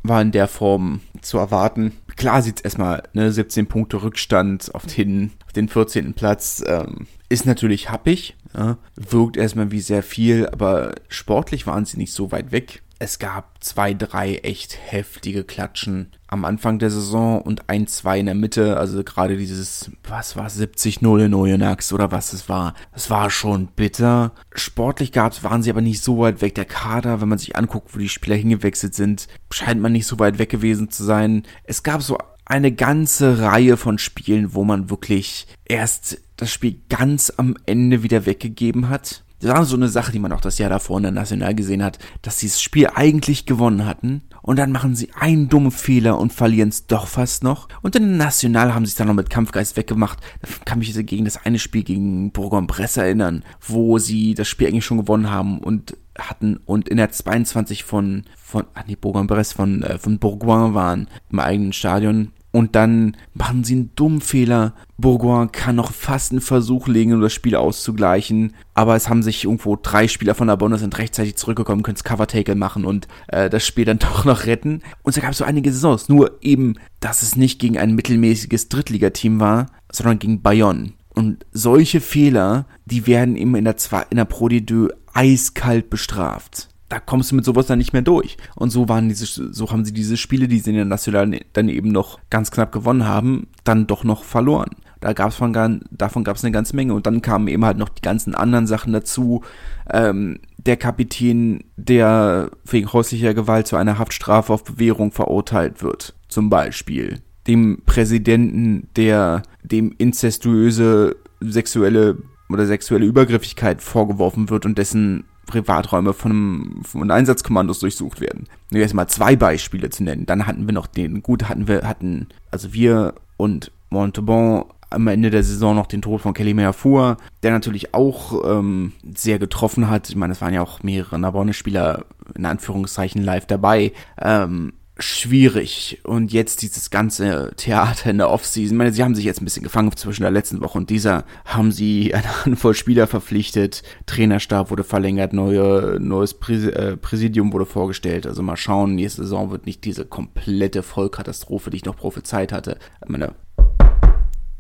[0.04, 1.94] war in der Form zu erwarten.
[2.16, 6.14] Klar sieht es erstmal, ne, 17 Punkte Rückstand auf den, auf den 14.
[6.14, 6.64] Platz.
[6.66, 12.14] Ähm, ist natürlich happig, ja, wirkt erstmal wie sehr viel, aber sportlich waren sie nicht
[12.14, 12.82] so weit weg.
[13.02, 18.26] Es gab zwei, drei echt heftige Klatschen am Anfang der Saison und ein, zwei in
[18.26, 18.76] der Mitte.
[18.76, 22.74] Also gerade dieses, was war 70-0 in Oyonnax oder was es war.
[22.94, 24.34] Es war schon bitter.
[24.54, 26.56] Sportlich gab's, waren sie aber nicht so weit weg.
[26.56, 30.20] Der Kader, wenn man sich anguckt, wo die Spieler hingewechselt sind, scheint man nicht so
[30.20, 31.44] weit weg gewesen zu sein.
[31.64, 37.32] Es gab so eine ganze Reihe von Spielen, wo man wirklich erst das Spiel ganz
[37.38, 40.70] am Ende wieder weggegeben hat das war so eine Sache, die man auch das Jahr
[40.70, 44.72] davor in der National gesehen hat, dass sie das Spiel eigentlich gewonnen hatten und dann
[44.72, 47.68] machen sie einen dummen Fehler und verlieren es doch fast noch.
[47.82, 50.20] Und in der National haben sie es dann noch mit Kampfgeist weggemacht.
[50.42, 54.86] Da kann mich gegen das eine Spiel gegen Bourg-en-Bresse erinnern, wo sie das Spiel eigentlich
[54.86, 59.84] schon gewonnen haben und hatten und in der 22 von von ah nee, Bourg-en-Bresse von
[59.84, 64.74] äh, von Bourgoin waren im eigenen Stadion und dann machen sie einen dummen Fehler.
[65.00, 68.54] Bourgoin kann noch fast einen Versuch legen, um das Spiel auszugleichen.
[68.74, 72.56] Aber es haben sich irgendwo drei Spieler von der Bonus sind rechtzeitig zurückgekommen, können Cover-Tackle
[72.56, 74.82] machen und äh, das Spiel dann doch noch retten.
[75.04, 76.10] Und es gab so einige Saisons.
[76.10, 80.94] Nur eben, dass es nicht gegen ein mittelmäßiges Drittligateam war, sondern gegen Bayonne.
[81.14, 83.76] Und solche Fehler, die werden eben in der,
[84.10, 88.36] in der Pro D2 eiskalt bestraft da kommst du mit sowas dann nicht mehr durch.
[88.56, 91.70] Und so waren diese, so haben sie diese Spiele, die sie in der National dann
[91.70, 94.72] eben noch ganz knapp gewonnen haben, dann doch noch verloren.
[95.00, 95.54] Da gab's von,
[95.92, 96.94] davon gab es eine ganze Menge.
[96.94, 99.44] Und dann kamen eben halt noch die ganzen anderen Sachen dazu.
[99.90, 106.50] Ähm, der Kapitän, der wegen häuslicher Gewalt zu einer Haftstrafe auf Bewährung verurteilt wird, zum
[106.50, 107.22] Beispiel.
[107.48, 112.18] Dem Präsidenten, der dem inzestuöse sexuelle
[112.50, 118.48] oder sexuelle Übergriffigkeit vorgeworfen wird und dessen Privaträume von, von Einsatzkommandos durchsucht werden.
[118.72, 120.26] Nur erst mal zwei Beispiele zu nennen.
[120.26, 125.30] Dann hatten wir noch den, gut, hatten wir, hatten, also wir und Montauban am Ende
[125.30, 130.10] der Saison noch den Tod von Kelly Meafur, der natürlich auch ähm, sehr getroffen hat.
[130.10, 133.92] Ich meine, es waren ja auch mehrere Nabonne-Spieler in Anführungszeichen live dabei.
[134.22, 136.00] Ähm, schwierig.
[136.04, 138.76] Und jetzt dieses ganze Theater in der Offseason.
[138.76, 141.26] Ich meine, sie haben sich jetzt ein bisschen gefangen zwischen der letzten Woche und dieser.
[141.46, 143.84] Haben sie eine Handvoll Spieler verpflichtet.
[144.06, 145.34] Trainerstab wurde verlängert.
[145.34, 148.28] Neue, neues äh, Präsidium wurde vorgestellt.
[148.28, 148.96] Also mal schauen.
[148.96, 152.78] Nächste Saison wird nicht diese komplette Vollkatastrophe, die ich noch prophezeit hatte.
[153.04, 153.34] Ich meine,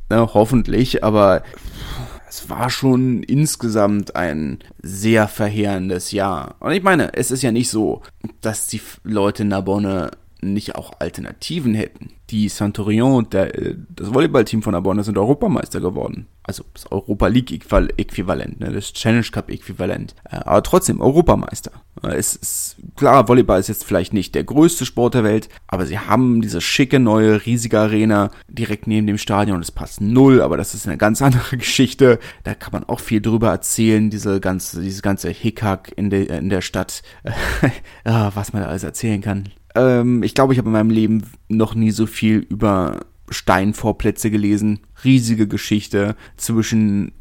[0.10, 1.44] ne, hoffentlich, aber
[2.28, 6.56] es war schon insgesamt ein sehr verheerendes Jahr.
[6.60, 8.02] Und ich meine, es ist ja nicht so,
[8.42, 10.12] dass die Leute in Narbonne
[10.42, 12.12] nicht auch Alternativen hätten.
[12.30, 16.28] Die Santorion und der, äh, das Volleyballteam von Abonne sind Europameister geworden.
[16.44, 20.16] Also das Europa League Äquivalent, ne, das Challenge Cup Äquivalent.
[20.30, 21.72] Äh, aber trotzdem Europameister.
[22.04, 25.86] Äh, es ist klar, Volleyball ist jetzt vielleicht nicht der größte Sport der Welt, aber
[25.86, 29.62] sie haben diese schicke neue riesige Arena direkt neben dem Stadion.
[29.62, 32.20] Es passt null, aber das ist eine ganz andere Geschichte.
[32.44, 36.50] Da kann man auch viel drüber erzählen, diese ganze, dieses ganze Hickhack in der in
[36.50, 37.02] der Stadt,
[38.04, 39.50] was man da alles erzählen kann.
[39.76, 44.80] Ähm, ich glaube, ich habe in meinem Leben noch nie so viel über Steinvorplätze gelesen.
[45.04, 47.12] Riesige Geschichte zwischen,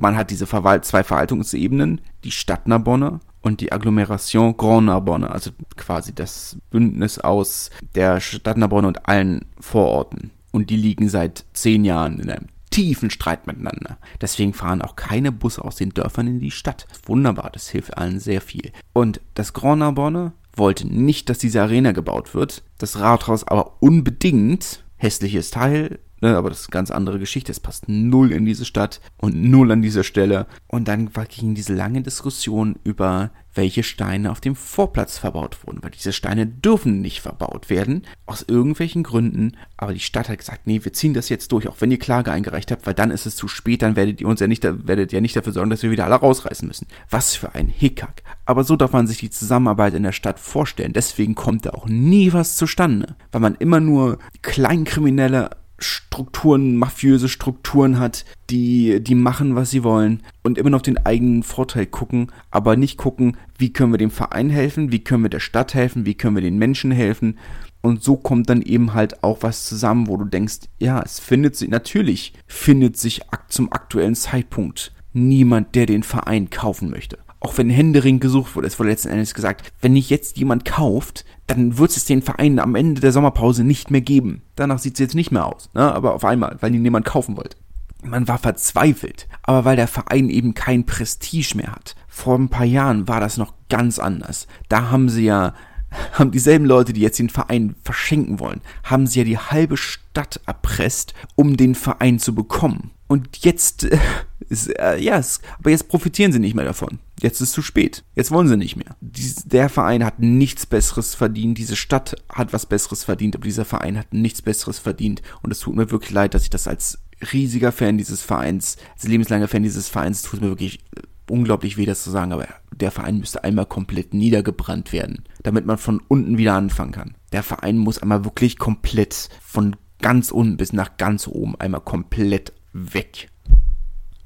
[0.00, 5.50] man hat diese Verwalt zwei Verwaltungsebenen, die Stadt Narbonne und die Agglomeration Grand Narbonne, also
[5.76, 10.30] quasi das Bündnis aus der Stadt Narbonne und allen Vororten.
[10.50, 13.98] Und die liegen seit zehn Jahren in einem tiefen Streit miteinander.
[14.20, 16.86] Deswegen fahren auch keine Busse aus den Dörfern in die Stadt.
[17.06, 18.72] Wunderbar, das hilft allen sehr viel.
[18.92, 22.62] Und das Grand Narbonne wollte nicht, dass diese Arena gebaut wird.
[22.78, 24.84] Das Rathaus aber unbedingt.
[24.96, 27.52] Hässliches Teil, ne, aber das ist eine ganz andere Geschichte.
[27.52, 30.46] Es passt null in diese Stadt und null an dieser Stelle.
[30.66, 35.90] Und dann ging diese lange Diskussion über welche Steine auf dem Vorplatz verbaut wurden, weil
[35.90, 40.80] diese Steine dürfen nicht verbaut werden, aus irgendwelchen Gründen, aber die Stadt hat gesagt, nee,
[40.82, 43.36] wir ziehen das jetzt durch, auch wenn ihr Klage eingereicht habt, weil dann ist es
[43.36, 45.90] zu spät, dann werdet ihr uns ja nicht, werdet ihr nicht dafür sorgen, dass wir
[45.90, 46.86] wieder alle rausreißen müssen.
[47.10, 48.22] Was für ein Hickhack.
[48.46, 51.86] Aber so darf man sich die Zusammenarbeit in der Stadt vorstellen, deswegen kommt da auch
[51.86, 59.56] nie was zustande, weil man immer nur Kleinkriminelle Strukturen, mafiöse Strukturen hat, die, die machen,
[59.56, 63.92] was sie wollen und immer noch den eigenen Vorteil gucken, aber nicht gucken, wie können
[63.92, 66.90] wir dem Verein helfen, wie können wir der Stadt helfen, wie können wir den Menschen
[66.90, 67.38] helfen.
[67.82, 71.56] Und so kommt dann eben halt auch was zusammen, wo du denkst, ja, es findet
[71.56, 77.68] sich, natürlich findet sich zum aktuellen Zeitpunkt niemand, der den Verein kaufen möchte auch wenn
[77.68, 81.94] Händering gesucht wurde, es wurde letzten Endes gesagt, wenn nicht jetzt jemand kauft, dann wird
[81.94, 84.42] es den Verein am Ende der Sommerpause nicht mehr geben.
[84.56, 85.94] Danach sieht es jetzt nicht mehr aus, ne?
[85.94, 87.58] aber auf einmal, weil ihn niemand kaufen wollte.
[88.02, 91.94] Man war verzweifelt, aber weil der Verein eben kein Prestige mehr hat.
[92.08, 94.46] Vor ein paar Jahren war das noch ganz anders.
[94.68, 95.52] Da haben sie ja
[96.12, 100.40] haben dieselben Leute, die jetzt den Verein verschenken wollen, haben sie ja die halbe Stadt
[100.46, 102.90] erpresst, um den Verein zu bekommen.
[103.06, 103.98] Und jetzt äh,
[104.48, 105.20] ist, äh, ja,
[105.58, 106.98] aber jetzt profitieren sie nicht mehr davon.
[107.20, 108.04] Jetzt ist es zu spät.
[108.14, 108.96] Jetzt wollen sie nicht mehr.
[109.00, 111.58] Dies, der Verein hat nichts Besseres verdient.
[111.58, 115.22] Diese Stadt hat was Besseres verdient, aber dieser Verein hat nichts Besseres verdient.
[115.42, 116.98] Und es tut mir wirklich leid, dass ich das als
[117.32, 121.86] riesiger Fan dieses Vereins, als lebenslanger Fan dieses Vereins, tut mir wirklich äh, unglaublich weh,
[121.86, 126.38] das zu sagen, aber der Verein müsste einmal komplett niedergebrannt werden, damit man von unten
[126.38, 127.14] wieder anfangen kann.
[127.32, 132.52] Der Verein muss einmal wirklich komplett von ganz unten bis nach ganz oben einmal komplett
[132.72, 133.30] weg.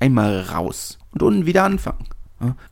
[0.00, 2.06] Einmal raus und unten wieder anfangen.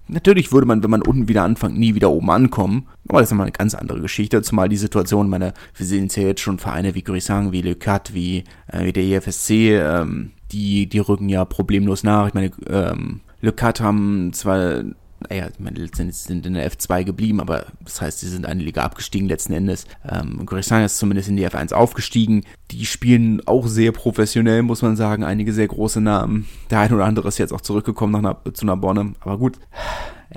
[0.08, 2.86] Natürlich würde man, wenn man unten wieder anfängt, nie wieder oben ankommen.
[3.08, 4.42] Aber das ist nochmal eine ganz andere Geschichte.
[4.42, 7.74] Zumal die Situation, meine, wir sehen es ja jetzt schon Vereine wie Grisang, wie Le
[7.74, 12.28] Cat, wie, äh, wie der EFSC, ähm, die, die rücken ja problemlos nach.
[12.28, 14.84] Ich meine, ähm, Le Cat haben zwar
[15.28, 18.62] naja, ich meine, letztendlich sind in der F2 geblieben, aber das heißt, sie sind eine
[18.62, 19.86] Liga abgestiegen letzten Endes.
[20.08, 22.44] Ähm, Grissan ist zumindest in die F1 aufgestiegen.
[22.70, 25.24] Die spielen auch sehr professionell, muss man sagen.
[25.24, 26.46] Einige sehr große Namen.
[26.70, 29.14] Der ein oder andere ist jetzt auch zurückgekommen nach, zu Narbonne.
[29.20, 29.58] Aber gut,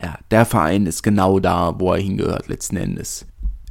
[0.02, 3.26] ja, der Verein ist genau da, wo er hingehört, letzten Endes.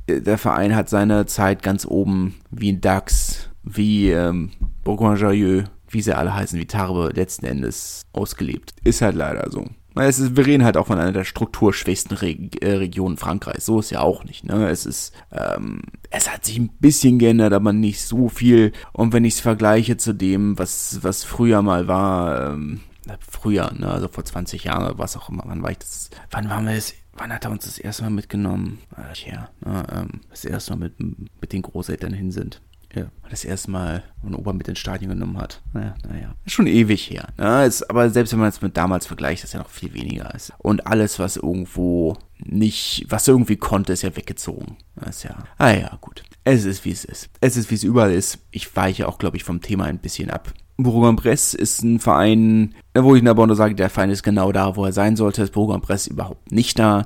[0.08, 4.52] Der Verein hat seine Zeit ganz oben, wie in DAX, wie ähm,
[4.84, 8.72] Bourgoin-Jallieu, wie sie alle heißen, wie Tarbe, letzten Endes ausgelebt.
[8.84, 9.66] Ist halt leider so.
[9.98, 13.66] Es ist, wir reden halt auch von einer der strukturschwächsten Reg äh, Regionen Frankreichs.
[13.66, 14.44] So ist ja auch nicht.
[14.44, 14.68] Ne?
[14.68, 18.72] Es ist, ähm, es hat sich ein bisschen geändert, aber nicht so viel.
[18.92, 22.80] Und wenn ich es vergleiche zu dem, was, was früher mal war, ähm,
[23.20, 26.66] früher, ne, also vor 20 Jahren was auch immer, wann war ich das, wann waren
[26.66, 28.78] wir das, wann hat er uns das erste Mal mitgenommen?
[29.26, 30.94] Ja, ne, ähm, das erste Mal mit,
[31.40, 32.60] mit den Großeltern hin sind.
[32.94, 35.60] Ja, das erste Mal einen Opa mit ins Stadion genommen hat.
[35.72, 36.34] Naja, naja.
[36.46, 37.28] Ist schon ewig her.
[37.36, 37.66] Ne?
[37.66, 40.52] Ist, aber selbst wenn man es mit damals vergleicht, ist ja noch viel weniger ist.
[40.58, 44.76] Und alles, was irgendwo nicht, was irgendwie konnte, ist ja weggezogen.
[44.96, 46.22] Das ist ja, ah ja, gut.
[46.44, 47.28] Es ist, wie es ist.
[47.40, 48.38] Es ist, wie es überall ist.
[48.50, 50.54] Ich weiche auch, glaube ich, vom Thema ein bisschen ab.
[50.78, 54.76] Bourg-en-Bresse ist ein Verein, wo ich in der Bonne sage, der Verein ist genau da,
[54.76, 55.42] wo er sein sollte.
[55.42, 57.04] Ist Bourg-en-Bresse überhaupt nicht da.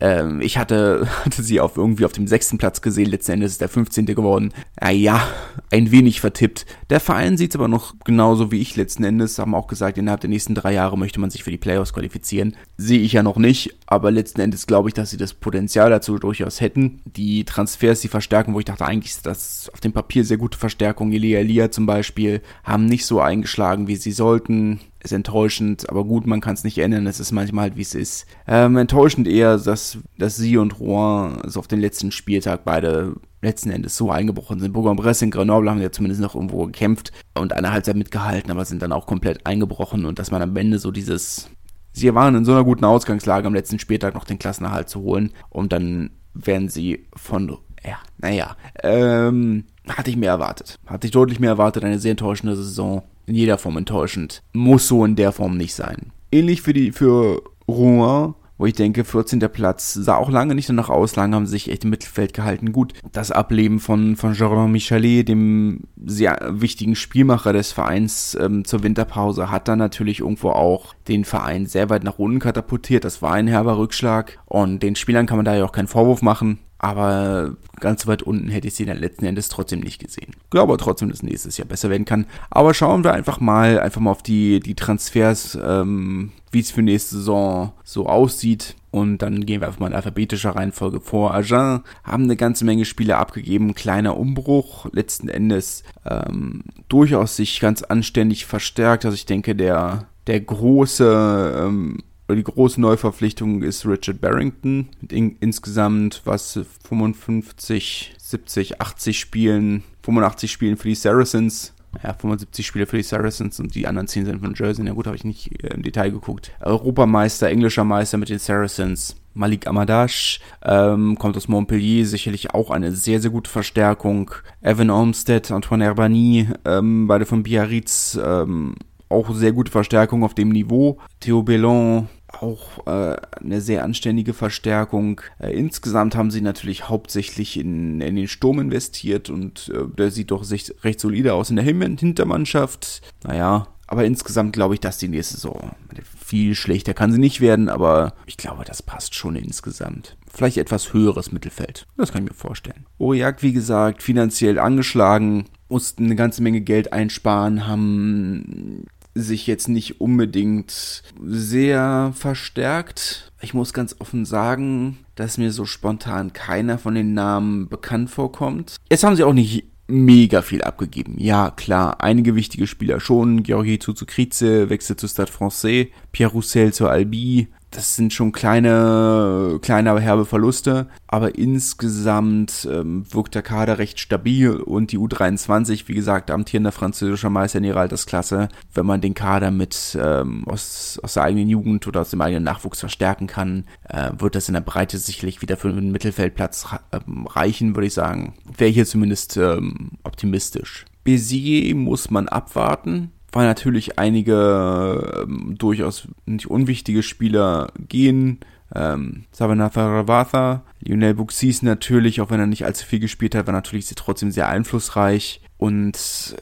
[0.00, 3.60] Ähm, ich hatte, hatte sie auf irgendwie auf dem sechsten Platz gesehen, letzten Endes ist
[3.60, 4.06] der 15.
[4.06, 4.52] geworden.
[4.80, 5.28] Ja, ja,
[5.70, 6.66] ein wenig vertippt.
[6.90, 10.20] Der Verein sieht es aber noch genauso wie ich letzten Endes, haben auch gesagt, innerhalb
[10.20, 12.56] der nächsten drei Jahre möchte man sich für die Playoffs qualifizieren.
[12.76, 16.18] Sehe ich ja noch nicht, aber letzten Endes glaube ich, dass sie das Potenzial dazu
[16.18, 17.00] durchaus hätten.
[17.04, 20.58] Die Transfers, die Verstärkung, wo ich dachte, eigentlich ist das auf dem Papier sehr gute
[20.58, 21.12] Verstärkung.
[21.12, 26.26] Elia Elia zum Beispiel, haben nicht so eingeschlagen, wie sie sollten ist enttäuschend, aber gut,
[26.26, 28.26] man kann es nicht ändern, es ist manchmal halt, wie es ist.
[28.46, 33.70] Ähm, enttäuschend eher, dass, dass sie und Rouen also auf den letzten Spieltag beide letzten
[33.70, 34.72] Endes so eingebrochen sind.
[34.72, 38.82] Bourg-en-Bresse und Grenoble haben ja zumindest noch irgendwo gekämpft und eine Halbzeit mitgehalten, aber sind
[38.82, 41.48] dann auch komplett eingebrochen und dass man am Ende so dieses
[41.92, 45.32] Sie waren in so einer guten Ausgangslage am letzten Spieltag noch den Klassenerhalt zu holen
[45.48, 50.78] und dann werden sie von, ja, naja, ähm, hatte ich mehr erwartet.
[50.84, 54.42] Hatte ich deutlich mehr erwartet, eine sehr enttäuschende Saison in jeder Form enttäuschend.
[54.52, 56.12] Muss so in der Form nicht sein.
[56.32, 59.40] Ähnlich für die, für Rouen, wo ich denke, 14.
[59.52, 62.72] Platz sah auch lange nicht danach aus, lange haben sie sich echt im Mittelfeld gehalten.
[62.72, 68.82] Gut, das Ableben von, von Jordan Michelet, dem sehr wichtigen Spielmacher des Vereins ähm, zur
[68.82, 73.04] Winterpause, hat dann natürlich irgendwo auch den Verein sehr weit nach unten katapultiert.
[73.04, 76.22] Das war ein herber Rückschlag und den Spielern kann man da ja auch keinen Vorwurf
[76.22, 76.58] machen.
[76.78, 80.34] Aber ganz weit unten hätte ich sie dann letzten Endes trotzdem nicht gesehen.
[80.50, 82.26] Glaube trotzdem, dass nächstes Jahr besser werden kann.
[82.50, 86.82] Aber schauen wir einfach mal, einfach mal auf die, die Transfers, ähm, wie es für
[86.82, 88.76] nächste Saison so aussieht.
[88.90, 91.34] Und dann gehen wir einfach mal in alphabetischer Reihenfolge vor.
[91.34, 93.74] Agen haben eine ganze Menge Spiele abgegeben.
[93.74, 94.86] Kleiner Umbruch.
[94.92, 99.04] Letzten Endes ähm, durchaus sich ganz anständig verstärkt.
[99.04, 101.98] Also ich denke, der, der große ähm,
[102.34, 106.58] die große Neuverpflichtung ist Richard Barrington mit in, insgesamt was
[106.88, 111.72] 55, 70, 80 Spielen, 85 Spielen für die Saracens.
[112.02, 114.84] Ja, 75 Spiele für die Saracens und die anderen 10 sind von Jersey.
[114.84, 116.52] Na gut, habe ich nicht äh, im Detail geguckt.
[116.60, 119.16] Europameister, englischer Meister mit den Saracens.
[119.32, 124.30] Malik Amadash ähm, kommt aus Montpellier, sicherlich auch eine sehr, sehr gute Verstärkung.
[124.62, 128.74] Evan Olmsted, Antoine Herbani, ähm, beide von Biarritz, ähm,
[129.08, 130.98] auch sehr gute Verstärkung auf dem Niveau.
[131.20, 132.08] Theo Bellon
[132.42, 135.20] auch äh, eine sehr anständige Verstärkung.
[135.38, 140.30] Äh, insgesamt haben sie natürlich hauptsächlich in, in den Sturm investiert und äh, der sieht
[140.30, 143.02] doch recht, solide aus in der Hintermannschaft.
[143.24, 145.72] Naja, aber insgesamt glaube ich, dass die nächste Saison
[146.18, 150.16] viel schlechter kann sie nicht werden, aber ich glaube, das passt schon insgesamt.
[150.32, 151.86] Vielleicht etwas höheres Mittelfeld.
[151.96, 152.86] Das kann ich mir vorstellen.
[152.98, 160.00] Aurillac, wie gesagt, finanziell angeschlagen, mussten eine ganze Menge Geld einsparen, haben sich jetzt nicht
[160.00, 163.32] unbedingt sehr verstärkt.
[163.40, 168.76] Ich muss ganz offen sagen, dass mir so spontan keiner von den Namen bekannt vorkommt.
[168.90, 171.14] Jetzt haben sie auch nicht mega viel abgegeben.
[171.18, 173.42] Ja, klar, einige wichtige Spieler schon.
[173.42, 179.90] Georgi Tsuzukrize wechselt zu Stade Francais, Pierre Roussel zur Albi, das sind schon kleine, kleine,
[179.90, 180.86] aber herbe Verluste.
[181.08, 187.30] Aber insgesamt ähm, wirkt der Kader recht stabil und die U23, wie gesagt, amtierender französischer
[187.30, 191.86] Meister in ihrer Altersklasse, wenn man den Kader mit ähm, aus, aus der eigenen Jugend
[191.86, 195.56] oder aus dem eigenen Nachwuchs verstärken kann, äh, wird das in der Breite sicherlich wieder
[195.56, 198.34] für einen Mittelfeldplatz ähm, reichen, würde ich sagen.
[198.56, 200.84] Wäre hier zumindest ähm, optimistisch.
[201.04, 208.40] Bézier muss man abwarten weil natürlich einige ähm, durchaus nicht unwichtige Spieler gehen.
[208.74, 213.52] Ähm, Sabanatha Ravatha, Lionel Buxis natürlich, auch wenn er nicht allzu viel gespielt hat, war
[213.52, 215.42] natürlich trotzdem sehr einflussreich.
[215.58, 216.36] Und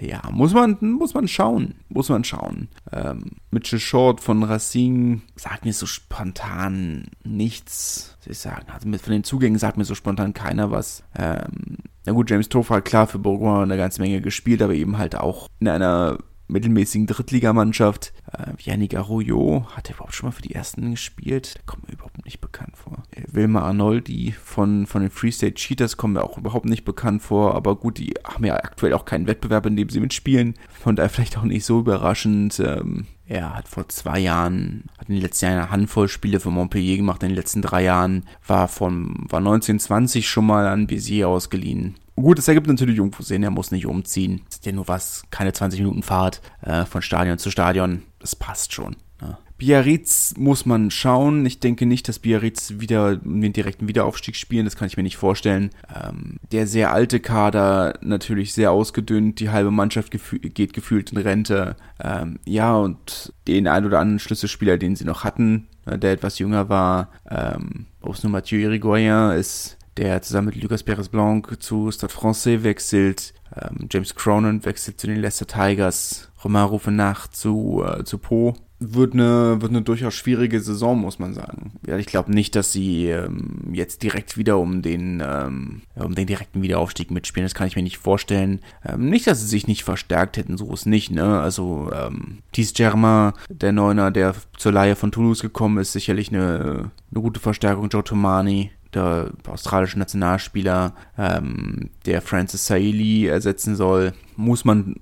[0.00, 1.74] äh, ja, muss man, muss man schauen.
[1.88, 2.68] Muss man schauen.
[2.92, 8.66] Ähm, Mitchell Short von Racing sagt mir so spontan nichts, soll ich sagen.
[8.72, 11.04] Also mit, von den Zugängen sagt mir so spontan keiner was.
[11.16, 11.78] Ähm,
[12.10, 15.16] na gut, James Tofa hat klar für Bourgoin eine ganze Menge gespielt, aber eben halt
[15.16, 16.18] auch in einer
[16.50, 18.12] mittelmäßigen Drittligamannschaft.
[18.32, 21.54] Äh, Yannick Arroyo, hat er überhaupt schon mal für die Ersten gespielt?
[21.56, 23.02] Der kommt mir überhaupt nicht bekannt vor.
[23.10, 27.22] Äh, Wilma Arnoldi von, von den Free State Cheaters kommen mir auch überhaupt nicht bekannt
[27.22, 27.54] vor.
[27.54, 30.54] Aber gut, die haben ja aktuell auch keinen Wettbewerb, in dem sie mitspielen.
[30.68, 32.60] Von daher vielleicht auch nicht so überraschend.
[32.60, 36.50] Ähm, er hat vor zwei Jahren, hat in den letzten Jahren eine Handvoll Spiele für
[36.50, 41.26] Montpellier gemacht, in den letzten drei Jahren, war von, war 1920 schon mal an Béziers
[41.26, 41.94] ausgeliehen.
[42.20, 44.42] Gut, es ergibt natürlich irgendwo Sinn, er muss nicht umziehen.
[44.50, 48.02] Ist ja nur was, keine 20 Minuten Fahrt äh, von Stadion zu Stadion.
[48.18, 48.96] Das passt schon.
[49.20, 49.36] Ne?
[49.58, 51.44] Biarritz muss man schauen.
[51.44, 54.64] Ich denke nicht, dass Biarritz wieder den direkten Wiederaufstieg spielen.
[54.64, 55.70] Das kann ich mir nicht vorstellen.
[55.94, 59.38] Ähm, der sehr alte Kader natürlich sehr ausgedünnt.
[59.38, 61.76] Die halbe Mannschaft gefü geht gefühlt in Rente.
[62.02, 66.38] Ähm, ja, und den ein oder anderen Schlüsselspieler, den sie noch hatten, äh, der etwas
[66.38, 71.60] jünger war, ähm, ob es nur Mathieu Irigoyen ist, der zusammen mit Lucas Perez Blanc
[71.60, 73.34] zu Stade Francais wechselt.
[73.54, 76.30] Ähm, James Cronin wechselt zu den Leicester Tigers.
[76.44, 78.54] Romain Rufenach zu, äh, zu Po.
[78.82, 81.72] Wird eine, wird eine durchaus schwierige Saison, muss man sagen.
[81.86, 86.26] Ja, ich glaube nicht, dass sie ähm, jetzt direkt wieder um den, ähm, um den
[86.26, 87.44] direkten Wiederaufstieg mitspielen.
[87.44, 88.60] Das kann ich mir nicht vorstellen.
[88.82, 91.40] Ähm, nicht, dass sie sich nicht verstärkt hätten, so ist nicht, ne?
[91.40, 96.90] Also, ähm, Thies Germain, der Neuner, der zur Leihe von Toulouse gekommen ist, sicherlich eine,
[97.10, 97.90] eine gute Verstärkung.
[97.90, 104.96] Joe Tomani, der australische Nationalspieler, ähm, der Francis Saili ersetzen soll, muss man,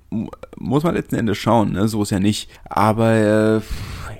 [0.57, 1.87] muss man letzten Endes schauen, ne?
[1.87, 2.49] so ist ja nicht.
[2.65, 3.57] Aber äh,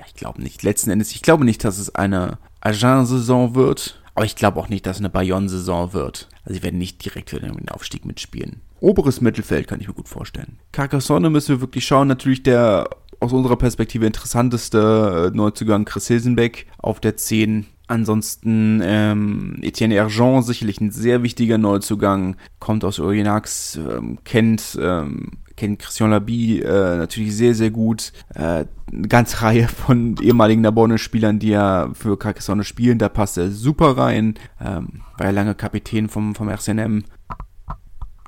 [0.08, 4.36] ich glaube nicht, letzten Endes, ich glaube nicht, dass es eine Agen-Saison wird, aber ich
[4.36, 6.28] glaube auch nicht, dass es eine Bayonne-Saison wird.
[6.44, 8.62] Also sie werden nicht direkt für den Aufstieg mitspielen.
[8.82, 10.58] Oberes Mittelfeld kann ich mir gut vorstellen.
[10.72, 12.08] Carcassonne müssen wir wirklich schauen.
[12.08, 12.90] Natürlich der
[13.20, 20.44] aus unserer Perspektive interessanteste äh, Neuzugang Chris Hilsenbeck auf der 10 Ansonsten ähm, Etienne Erjean,
[20.44, 26.98] sicherlich ein sehr wichtiger Neuzugang, kommt aus Oyonnax, ähm, kennt, ähm, kennt Christian Labi äh,
[26.98, 28.14] natürlich sehr, sehr gut.
[28.36, 33.50] Äh, eine ganze Reihe von ehemaligen Nabonne-Spielern, die ja für Carcassonne spielen, da passt er
[33.50, 34.36] super rein.
[34.62, 37.06] Ähm, war ja lange Kapitän vom, vom RCNM.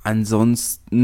[0.01, 0.95] Ansonsten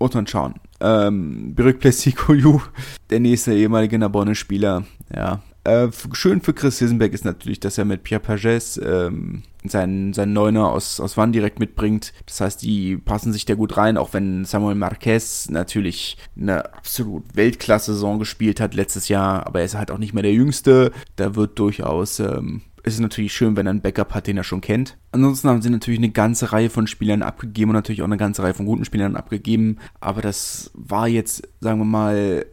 [0.00, 0.54] muss man schauen.
[0.80, 2.62] Ähm, Biruk Plessikoyu,
[3.10, 4.82] der nächste ehemalige Nabonne-Spieler,
[5.14, 10.12] ja, äh, schön für Chris Hisenberg ist natürlich, dass er mit Pierre Pagès ähm, seinen,
[10.12, 12.12] seinen Neuner aus, aus Wann direkt mitbringt.
[12.26, 17.24] Das heißt, die passen sich da gut rein, auch wenn Samuel Marquez natürlich eine absolut
[17.34, 20.92] Weltklasse-Saison gespielt hat letztes Jahr, aber er ist halt auch nicht mehr der Jüngste.
[21.16, 24.44] Da wird durchaus ähm, es ist natürlich schön, wenn er einen Backup hat, den er
[24.44, 24.96] schon kennt.
[25.10, 28.44] Ansonsten haben sie natürlich eine ganze Reihe von Spielern abgegeben und natürlich auch eine ganze
[28.44, 29.78] Reihe von guten Spielern abgegeben.
[29.98, 32.46] Aber das war jetzt, sagen wir mal,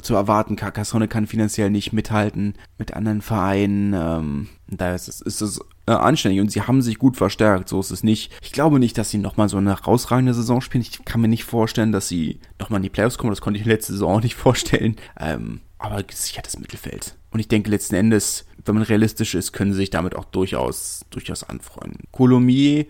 [0.00, 0.56] zu erwarten.
[0.56, 3.94] Carcassonne kann finanziell nicht mithalten mit anderen Vereinen.
[3.94, 7.68] Ähm, da ist es, ist es äh, anständig und sie haben sich gut verstärkt.
[7.68, 8.32] So ist es nicht.
[8.42, 10.82] Ich glaube nicht, dass sie nochmal so eine herausragende Saison spielen.
[10.82, 13.32] Ich kann mir nicht vorstellen, dass sie nochmal in die Playoffs kommen.
[13.32, 14.96] Das konnte ich letzte Saison auch nicht vorstellen.
[15.18, 17.16] Ähm, aber sicher das Mittelfeld.
[17.30, 21.06] Und ich denke letzten Endes, wenn man realistisch ist, können sie sich damit auch durchaus,
[21.10, 22.04] durchaus anfreunden.
[22.12, 22.86] Colomier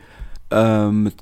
[0.50, 1.14] ähm, mit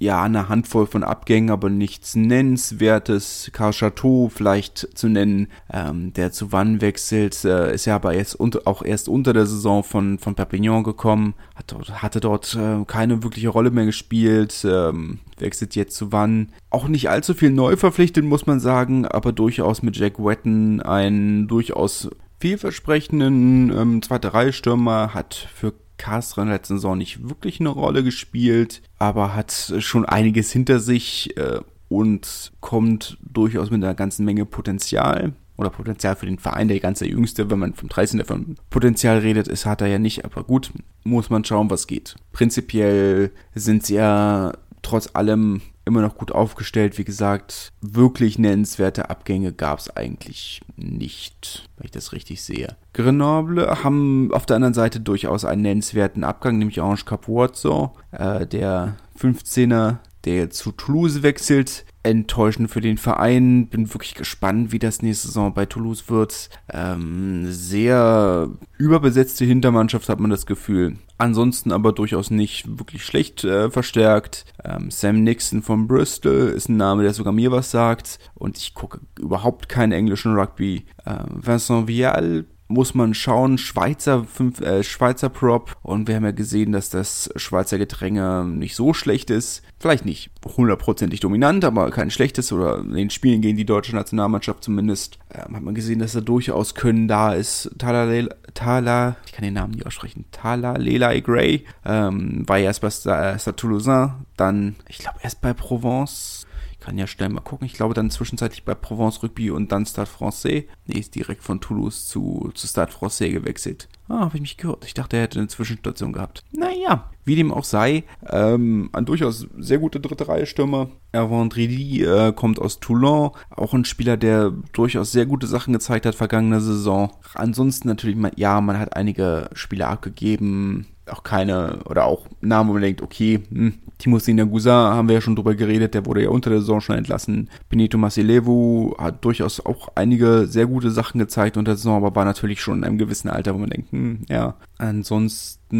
[0.00, 3.50] ja, eine Handvoll von Abgängen, aber nichts Nennenswertes.
[3.52, 8.34] Karl Chateau vielleicht zu nennen, ähm, der zu Wann wechselt, äh, ist ja aber jetzt
[8.34, 12.82] unter, auch erst unter der Saison von, von Perpignan gekommen, hat dort, hatte dort äh,
[12.86, 16.48] keine wirkliche Rolle mehr gespielt, ähm, wechselt jetzt zu Wann.
[16.70, 21.46] Auch nicht allzu viel neu verpflichtet, muss man sagen, aber durchaus mit Jack Wetton einen
[21.46, 27.60] durchaus vielversprechenden ähm, zweite Reihe Stürmer, hat für Castre in der letzten Saison nicht wirklich
[27.60, 33.94] eine Rolle gespielt, aber hat schon einiges hinter sich äh, und kommt durchaus mit einer
[33.94, 38.24] ganzen Menge Potenzial oder Potenzial für den Verein, der ganze Jüngste, wenn man vom 13.
[38.24, 40.72] von Potenzial redet, ist, hat er ja nicht, aber gut,
[41.04, 42.16] muss man schauen, was geht.
[42.32, 45.60] Prinzipiell sind sie ja trotz allem
[45.90, 46.98] immer noch gut aufgestellt.
[46.98, 52.76] Wie gesagt, wirklich nennenswerte Abgänge gab es eigentlich nicht, wenn ich das richtig sehe.
[52.92, 58.96] Grenoble haben auf der anderen Seite durchaus einen nennenswerten Abgang, nämlich Orange Capuozzo, äh, der
[59.20, 61.84] 15er der zu Toulouse wechselt.
[62.02, 63.68] Enttäuschend für den Verein.
[63.68, 66.48] Bin wirklich gespannt, wie das nächste Saison bei Toulouse wird.
[66.72, 68.48] Ähm, sehr
[68.78, 70.96] überbesetzte Hintermannschaft hat man das Gefühl.
[71.18, 74.46] Ansonsten aber durchaus nicht wirklich schlecht äh, verstärkt.
[74.64, 78.18] Ähm, Sam Nixon von Bristol ist ein Name, der sogar mir was sagt.
[78.34, 80.86] Und ich gucke überhaupt keinen englischen Rugby.
[81.04, 86.30] Ähm, Vincent Vial muss man schauen, Schweizer, fünf, äh, Schweizer Prop und wir haben ja
[86.30, 89.62] gesehen, dass das Schweizer Getränke nicht so schlecht ist.
[89.78, 94.62] Vielleicht nicht hundertprozentig dominant, aber kein schlechtes oder in den Spielen gegen die deutsche Nationalmannschaft
[94.62, 97.70] zumindest ähm, hat man gesehen, dass da durchaus Können da ist.
[97.78, 102.90] Tala, Tala, ich kann den Namen nicht aussprechen, Tala Lelai Gray ähm, war erst bei
[102.90, 106.39] Stade Toulousain, dann, ich glaube, erst bei Provence
[106.80, 107.66] kann ja schnell mal gucken.
[107.66, 110.64] Ich glaube dann zwischenzeitlich bei Provence Rugby und dann Stade Francais.
[110.86, 113.88] Nee, ist direkt von Toulouse zu, zu Stade Francais gewechselt.
[114.08, 114.84] Ah, habe ich mich gehört.
[114.84, 116.42] Ich dachte, er hätte eine Zwischenstation gehabt.
[116.52, 120.88] Naja, wie dem auch sei, ähm, ein durchaus sehr guter dritte Reihe Stürmer.
[121.12, 126.06] Erwan Dridi äh, kommt aus Toulon, auch ein Spieler, der durchaus sehr gute Sachen gezeigt
[126.06, 127.12] hat vergangene Saison.
[127.34, 132.82] Ansonsten natürlich, ja, man hat einige Spieler abgegeben, auch keine, oder auch Namen, wo man
[132.82, 136.50] denkt, okay, hm, Timo Sinagusa haben wir ja schon drüber geredet, der wurde ja unter
[136.50, 137.50] der Saison schon entlassen.
[137.68, 142.24] Benito Masilevu hat durchaus auch einige sehr gute Sachen gezeigt unter der Saison, aber war
[142.24, 144.54] natürlich schon in einem gewissen Alter, wo man denkt, hm, ja.
[144.78, 145.70] Ansonsten,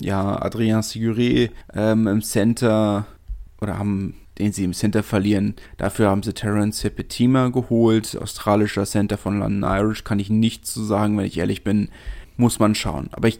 [0.00, 3.06] ja, Adrien Siguré ähm, im Center,
[3.60, 5.54] oder haben den sie im Center verlieren.
[5.76, 10.82] Dafür haben sie Terence Sepetima geholt, australischer Center von London Irish, kann ich nichts zu
[10.82, 11.90] sagen, wenn ich ehrlich bin
[12.40, 13.10] muss man schauen.
[13.12, 13.38] Aber ich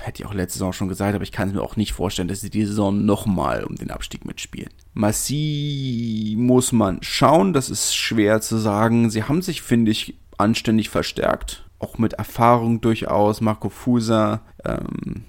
[0.00, 2.28] hätte ich auch letzte Saison schon gesagt, aber ich kann es mir auch nicht vorstellen,
[2.28, 4.70] dass sie diese Saison nochmal um den Abstieg mitspielen.
[4.94, 9.10] Massi muss man schauen, das ist schwer zu sagen.
[9.10, 11.64] Sie haben sich, finde ich, anständig verstärkt.
[11.78, 13.42] Auch mit Erfahrung durchaus.
[13.42, 15.24] Marco Fusa, ähm,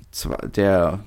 [0.55, 0.99] der,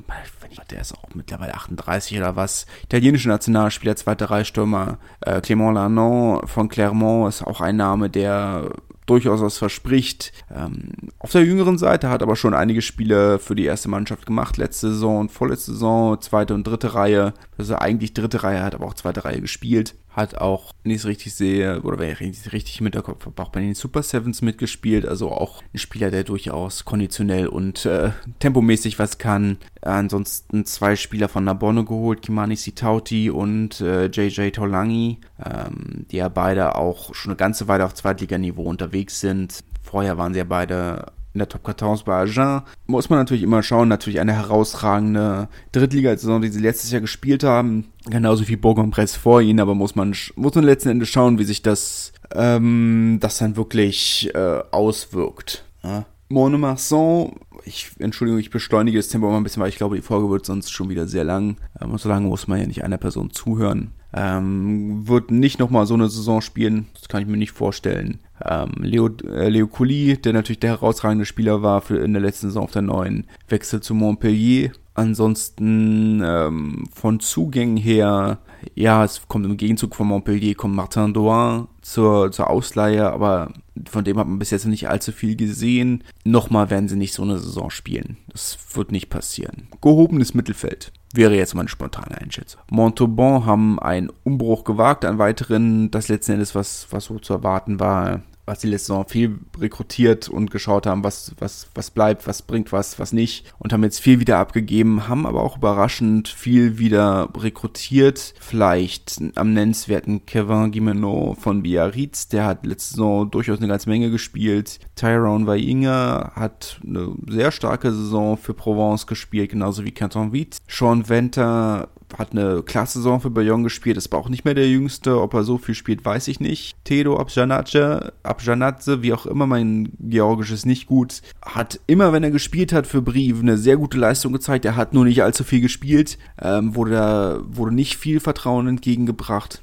[0.71, 2.67] der ist auch mittlerweile 38 oder was.
[2.85, 4.99] Italienische Nationalspieler, zweiter Reihstürmer.
[5.21, 8.71] Äh, Clément Lannon von Clermont ist auch ein Name, der
[9.11, 10.33] durchaus was verspricht.
[10.55, 14.57] Ähm, auf der jüngeren Seite hat aber schon einige Spiele für die erste Mannschaft gemacht,
[14.57, 17.35] letzte Saison vorletzte Saison, zweite und dritte Reihe.
[17.61, 21.07] Also eigentlich dritte Reihe, hat aber auch zweite Reihe gespielt hat auch, wenn ich es
[21.07, 24.43] richtig sehe, oder wenn ich richtig, richtig im Hinterkopf habe, auch bei den Super Sevens
[24.43, 25.07] mitgespielt.
[25.07, 29.59] Also auch ein Spieler, der durchaus konditionell und äh, tempomäßig was kann.
[29.83, 36.29] Ansonsten zwei Spieler von Nabonne geholt, Kimani Sitauti und äh, JJ Tolangi, ähm, die ja
[36.29, 39.63] beide auch schon eine ganze Weile auf Zweitliganiveau unterwegs sind.
[39.83, 42.63] Vorher waren sie ja beide in der Top 14 bei Agen.
[42.87, 47.87] Muss man natürlich immer schauen, natürlich eine herausragende Drittliga-Saison, die sie letztes Jahr gespielt haben.
[48.09, 51.63] Genauso wie Bourg-en-Bresse vor ihnen, aber muss man, muss man letzten Endes schauen, wie sich
[51.63, 55.65] das, ähm, das dann wirklich äh, auswirkt.
[55.83, 56.07] Ja.
[56.31, 57.33] Monomarsan,
[57.65, 60.47] ich, Entschuldigung, ich beschleunige das Tempo mal ein bisschen, weil ich glaube, die Folge wird
[60.47, 61.57] sonst schon wieder sehr lang.
[61.81, 63.93] Ähm, so lange muss man ja nicht einer Person zuhören.
[64.13, 68.21] Ähm, wird nicht nochmal so eine Saison spielen, das kann ich mir nicht vorstellen.
[68.45, 72.49] Ähm, Leo, äh, Leo Couli, der natürlich der herausragende Spieler war für in der letzten
[72.49, 74.73] Saison auf der neuen, Wechsel zu Montpellier.
[74.95, 78.39] Ansonsten ähm, von Zugängen her,
[78.75, 83.53] ja, es kommt im Gegenzug von Montpellier, kommt Martin Douin zur, zur Ausleihe, aber
[83.89, 86.05] von dem hat man bis jetzt nicht allzu viel gesehen.
[86.25, 88.19] Nochmal werden sie nicht so eine Saison spielen.
[88.29, 89.69] Das wird nicht passieren.
[89.81, 90.93] Gehobenes Mittelfeld.
[91.15, 92.61] Wäre jetzt meine spontane Einschätzung.
[92.71, 97.81] Montauban haben einen Umbruch gewagt, einen weiteren, das letzten Endes, was, was so zu erwarten
[97.81, 102.43] war, was die letzte Saison viel rekrutiert und geschaut haben, was, was, was bleibt, was
[102.43, 106.79] bringt was, was nicht und haben jetzt viel wieder abgegeben, haben aber auch überraschend viel
[106.79, 108.35] wieder rekrutiert.
[108.41, 114.11] Vielleicht am nennenswerten Kevin Gimeno von Biarritz, der hat letzte Saison durchaus eine ganze Menge
[114.11, 114.81] gespielt.
[114.97, 120.59] Tyrone Wainga hat eine sehr starke Saison für Provence gespielt, genauso wie Canton Wiet.
[120.67, 121.89] Sean Venter
[122.19, 125.21] hat eine Klasse-Saison für Bayonne gespielt, ist aber auch nicht mehr der Jüngste.
[125.21, 126.77] Ob er so viel spielt, weiß ich nicht.
[126.85, 132.31] Tedo Abjanadze, Abjanadze, wie auch immer, mein Georgisch ist nicht gut, hat immer, wenn er
[132.31, 134.65] gespielt hat für Brief, eine sehr gute Leistung gezeigt.
[134.65, 139.61] Er hat nur nicht allzu viel gespielt, ähm, wurde, wurde nicht viel Vertrauen entgegengebracht.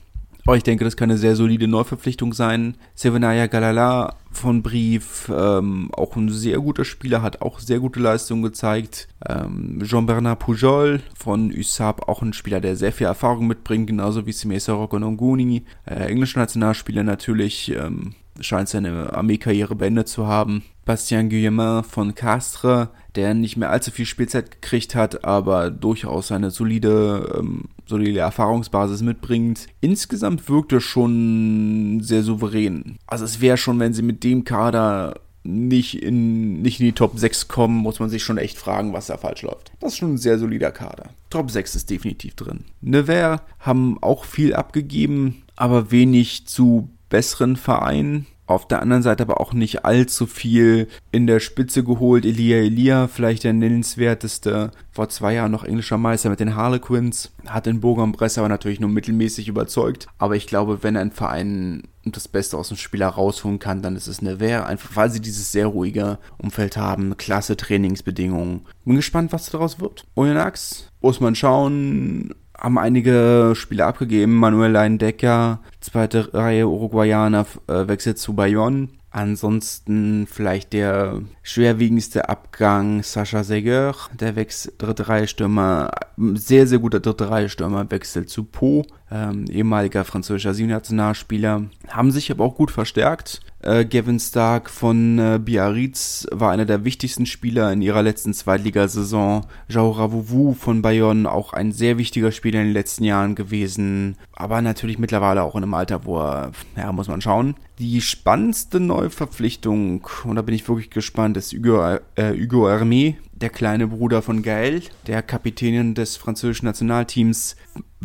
[0.47, 2.77] Aber ich denke, das kann eine sehr solide Neuverpflichtung sein.
[2.95, 8.43] Sevenaya Galala von Brief, ähm, auch ein sehr guter Spieler, hat auch sehr gute Leistungen
[8.43, 9.09] gezeigt.
[9.27, 14.31] Ähm, Jean-Bernard Pujol von USAP, auch ein Spieler, der sehr viel Erfahrung mitbringt, genauso wie
[14.31, 15.65] Simesa Rokononguni.
[15.85, 20.63] Äh, englischer Nationalspieler natürlich, ähm, scheint seine Armeekarriere beendet zu haben.
[20.87, 26.49] Bastien Guillemin von Castres, der nicht mehr allzu viel Spielzeit gekriegt hat, aber durchaus eine
[26.49, 29.67] solide, ähm, solide Erfahrungsbasis mitbringt.
[29.81, 32.97] Insgesamt wirkt er schon sehr souverän.
[33.05, 37.17] Also es wäre schon, wenn sie mit dem Kader nicht in, nicht in die Top
[37.17, 39.71] 6 kommen, muss man sich schon echt fragen, was da falsch läuft.
[39.79, 41.09] Das ist schon ein sehr solider Kader.
[41.29, 42.65] Top 6 ist definitiv drin.
[42.81, 48.25] Nevers haben auch viel abgegeben, aber wenig zu besseren Vereinen.
[48.47, 52.25] Auf der anderen Seite aber auch nicht allzu viel in der Spitze geholt.
[52.25, 57.67] Elia Elia, vielleicht der nennenswerteste, vor zwei Jahren noch englischer Meister mit den Harlequins, hat
[57.67, 60.07] in Bourg-en-Bresse aber natürlich nur mittelmäßig überzeugt.
[60.17, 64.07] Aber ich glaube, wenn ein Verein das Beste aus dem Spieler rausholen kann, dann ist
[64.07, 68.61] es Nevers, einfach weil sie dieses sehr ruhige Umfeld haben, klasse Trainingsbedingungen.
[68.85, 70.05] Bin gespannt, was daraus wird.
[70.15, 74.35] Oyonnax, muss man schauen, haben einige Spieler abgegeben.
[74.35, 78.89] Manuel Leindecker, zweite Reihe Uruguayaner, äh, wechselt zu Bayonne.
[79.09, 86.99] Ansonsten vielleicht der schwerwiegendste Abgang Sascha Seger, der wechselt dritte Reihe Stürmer, sehr, sehr guter
[86.99, 92.71] dritte Reihe Stürmer, wechselt zu Po, ähm, ehemaliger französischer Nationalspieler, haben sich aber auch gut
[92.71, 93.41] verstärkt.
[93.61, 99.45] Äh, Gavin Stark von äh, Biarritz war einer der wichtigsten Spieler in ihrer letzten Zweitligasaison.
[99.67, 104.61] Jao Ravuvu von Bayonne auch ein sehr wichtiger Spieler in den letzten Jahren gewesen, aber
[104.61, 107.55] natürlich mittlerweile auch in einem Alter, wo er, ja, muss man schauen.
[107.79, 113.49] Die spannendste Neuverpflichtung, und da bin ich wirklich gespannt, ist Hugo, äh, Hugo Hermé, der
[113.49, 117.55] kleine Bruder von Gaël, der Kapitänin des französischen Nationalteams.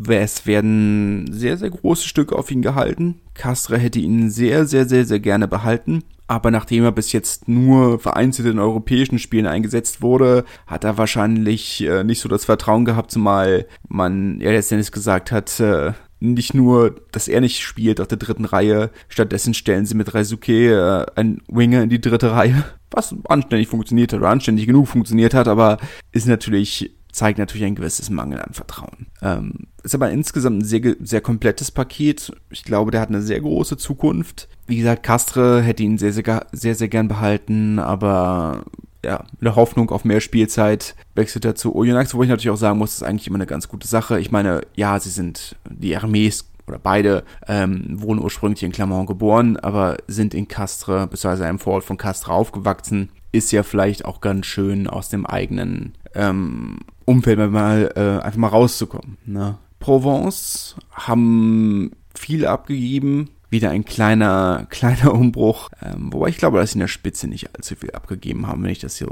[0.08, 3.20] Es werden sehr, sehr große Stücke auf ihn gehalten.
[3.34, 6.04] Castre hätte ihn sehr, sehr, sehr, sehr gerne behalten.
[6.28, 11.82] Aber nachdem er bis jetzt nur vereinzelt in europäischen Spielen eingesetzt wurde, hat er wahrscheinlich
[11.82, 16.94] äh, nicht so das Vertrauen gehabt, zumal man ja letztendlich gesagt hat, äh, nicht nur,
[17.10, 21.42] dass er nicht spielt auf der dritten Reihe, stattdessen stellen sie mit Reisuke äh, einen
[21.48, 25.78] Winger in die dritte Reihe, was anständig funktioniert hat oder anständig genug funktioniert hat, aber
[26.12, 29.06] ist natürlich zeigt natürlich ein gewisses Mangel an Vertrauen.
[29.20, 32.32] Ähm, ist aber insgesamt ein sehr, sehr komplettes Paket.
[32.50, 34.48] Ich glaube, der hat eine sehr große Zukunft.
[34.66, 38.64] Wie gesagt, Castre hätte ihn sehr, sehr, sehr, sehr gern behalten, aber
[39.04, 42.56] ja, mit der Hoffnung auf mehr Spielzeit wechselt er zu Oyonnax, wo ich natürlich auch
[42.56, 44.18] sagen muss, das ist eigentlich immer eine ganz gute Sache.
[44.18, 49.56] Ich meine, ja, sie sind die Armees oder beide ähm, wurden ursprünglich in Clermont geboren,
[49.58, 53.10] aber sind in Castres, beziehungsweise im Vorort von Castres aufgewachsen.
[53.30, 58.48] Ist ja vielleicht auch ganz schön aus dem eigenen ähm, Umfeld mal äh, einfach mal
[58.48, 59.18] rauszukommen.
[59.24, 59.58] Ne?
[59.80, 65.68] Provence haben viel abgegeben, wieder ein kleiner, kleiner Umbruch.
[65.80, 68.70] Ähm, wobei ich glaube, dass sie in der Spitze nicht allzu viel abgegeben haben, wenn
[68.70, 69.08] ich das hier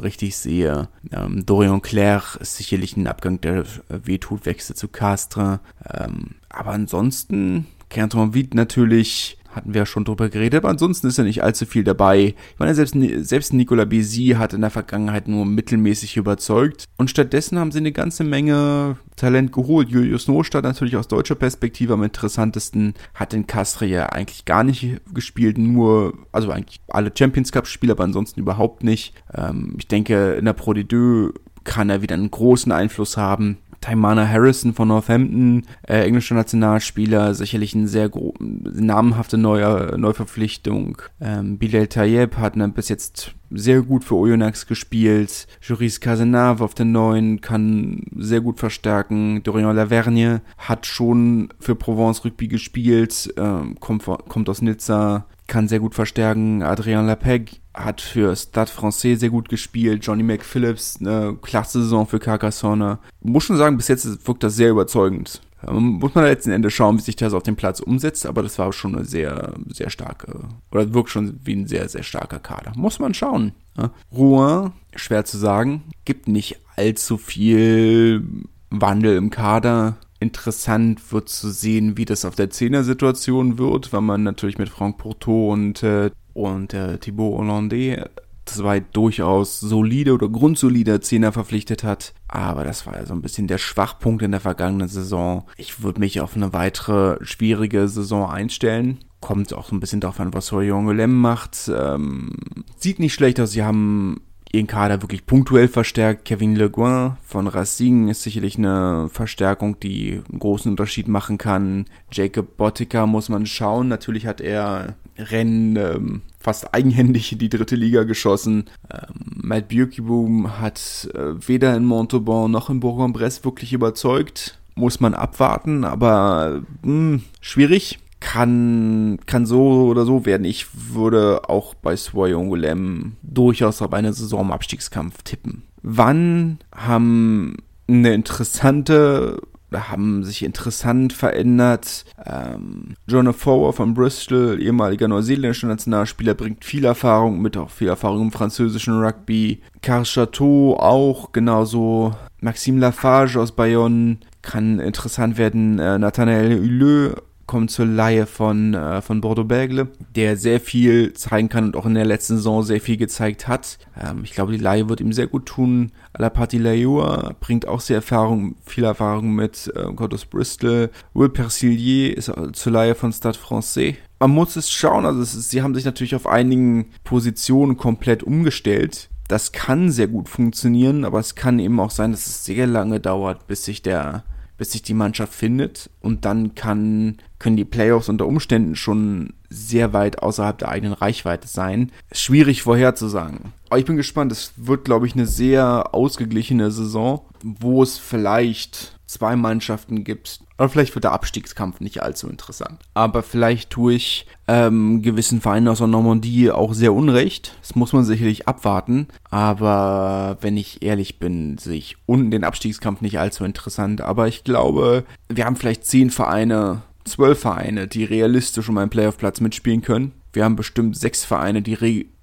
[0.00, 0.88] richtig sehe.
[1.12, 5.58] Ähm, Dorian Claire ist sicherlich ein Abgang, der wehtut, wechselt zu Castres.
[5.92, 11.18] Ähm, aber ansonsten, Canton Wied natürlich hatten wir ja schon drüber geredet, aber ansonsten ist
[11.18, 12.34] ja nicht allzu viel dabei.
[12.52, 12.94] Ich meine, selbst,
[13.26, 17.92] selbst Nicolas Bézi hat in der Vergangenheit nur mittelmäßig überzeugt und stattdessen haben sie eine
[17.92, 19.90] ganze Menge Talent geholt.
[19.90, 25.00] Julius Nostadt natürlich aus deutscher Perspektive am interessantesten, hat in Castre ja eigentlich gar nicht
[25.12, 29.14] gespielt, nur, also eigentlich alle Champions Cup Spiele, aber ansonsten überhaupt nicht.
[29.34, 31.34] Ähm, ich denke, in der Pro D2
[31.64, 33.58] kann er wieder einen großen Einfluss haben.
[33.80, 40.98] Taimana Harrison von Northampton, äh, englischer Nationalspieler, sicherlich eine sehr namenhafte neue Neuverpflichtung.
[41.20, 45.46] Ähm, Bilal Tayeb hat ne, bis jetzt sehr gut für Oyonnax gespielt.
[45.60, 49.42] Juris Cazenave auf der neuen kann sehr gut verstärken.
[49.42, 55.80] Dorian Lavergne hat schon für Provence Rugby gespielt, ähm, kommt, kommt aus Nizza, kann sehr
[55.80, 56.62] gut verstärken.
[56.62, 60.06] Adrien Lapeg hat für Stade Francais sehr gut gespielt.
[60.06, 62.98] Johnny McPhillips, eine klasse Saison für Carcassonne.
[63.20, 65.42] Muss schon sagen, bis jetzt wirkt das sehr überzeugend.
[65.66, 68.58] Ähm, muss man letzten Endes schauen, wie sich das auf dem Platz umsetzt, aber das
[68.58, 72.72] war schon eine sehr, sehr starke, oder wirkt schon wie ein sehr, sehr starker Kader.
[72.76, 73.52] Muss man schauen.
[73.76, 73.90] Ja.
[74.12, 78.24] Rouen, schwer zu sagen, gibt nicht allzu viel
[78.70, 79.96] Wandel im Kader.
[80.20, 84.98] Interessant wird zu sehen, wie das auf der Zehner-Situation wird, weil man natürlich mit Franck
[84.98, 88.10] Porto und äh, und äh, Thibaut Hollande
[88.44, 92.14] zwei durchaus solide oder grundsolide Zehner verpflichtet hat.
[92.28, 95.44] Aber das war ja so ein bisschen der Schwachpunkt in der vergangenen Saison.
[95.56, 98.98] Ich würde mich auf eine weitere schwierige Saison einstellen.
[99.20, 101.70] Kommt auch so ein bisschen darauf an, was Soyon Lem macht.
[101.74, 102.32] Ähm,
[102.76, 103.52] sieht nicht schlecht aus.
[103.52, 104.20] Sie haben
[104.52, 106.24] ihren Kader wirklich punktuell verstärkt.
[106.24, 111.86] Kevin Le Guin von Racing ist sicherlich eine Verstärkung, die einen großen Unterschied machen kann.
[112.10, 113.88] Jacob Bottica muss man schauen.
[113.88, 118.64] Natürlich hat er Rennen ähm, fast eigenhändig in die dritte Liga geschossen.
[118.92, 124.58] Ähm, Matt Bürkiboom hat äh, weder in Montauban noch in Bourg-en-Bresse wirklich überzeugt.
[124.74, 127.98] Muss man abwarten, aber mh, hm, schwierig.
[128.20, 130.44] Kann, kann so oder so werden.
[130.44, 135.62] Ich würde auch bei Swoyongolem durchaus auf eine Saison im Abstiegskampf tippen.
[135.82, 137.56] Wann haben
[137.88, 139.40] eine interessante
[139.72, 142.04] haben sich interessant verändert.
[142.24, 148.22] Ähm, John Fower von Bristol, ehemaliger neuseeländischer Nationalspieler, bringt viel Erfahrung mit, auch viel Erfahrung
[148.22, 149.60] im französischen Rugby.
[149.82, 155.78] Carl Chateau auch, genauso Maxime Lafarge aus Bayonne kann interessant werden.
[155.78, 157.14] Äh, Nathanael Huleux
[157.50, 161.84] kommt zur Laie von, äh, von Bordeaux Bergle, der sehr viel zeigen kann und auch
[161.84, 163.76] in der letzten Saison sehr viel gezeigt hat.
[164.00, 165.90] Ähm, ich glaube, die Laie wird ihm sehr gut tun.
[166.12, 170.90] Alapati Layoua bringt auch sehr Erfahrung, viel Erfahrung mit äh, Cordos Bristol.
[171.12, 173.96] Will Persillier ist zur Laie von Stade Francais.
[174.20, 178.22] Man muss es schauen, also es ist, sie haben sich natürlich auf einigen Positionen komplett
[178.22, 179.10] umgestellt.
[179.26, 183.00] Das kann sehr gut funktionieren, aber es kann eben auch sein, dass es sehr lange
[183.00, 184.22] dauert, bis sich der
[184.60, 189.94] bis sich die Mannschaft findet und dann kann, können die Playoffs unter Umständen schon sehr
[189.94, 191.90] weit außerhalb der eigenen Reichweite sein.
[192.12, 193.54] Schwierig vorherzusagen.
[193.70, 194.30] Aber ich bin gespannt.
[194.32, 200.40] Es wird, glaube ich, eine sehr ausgeglichene Saison, wo es vielleicht zwei Mannschaften gibt.
[200.58, 202.80] Oder vielleicht wird der Abstiegskampf nicht allzu interessant.
[202.94, 207.56] Aber vielleicht tue ich ähm, gewissen Vereinen aus der Normandie auch sehr unrecht.
[207.60, 209.08] Das muss man sicherlich abwarten.
[209.30, 214.00] Aber wenn ich ehrlich bin, sehe ich unten den Abstiegskampf nicht allzu interessant.
[214.00, 219.40] Aber ich glaube, wir haben vielleicht zehn Vereine, zwölf Vereine, die realistisch um einen Playoff-Platz
[219.40, 220.12] mitspielen können.
[220.32, 221.74] Wir haben bestimmt sechs Vereine, die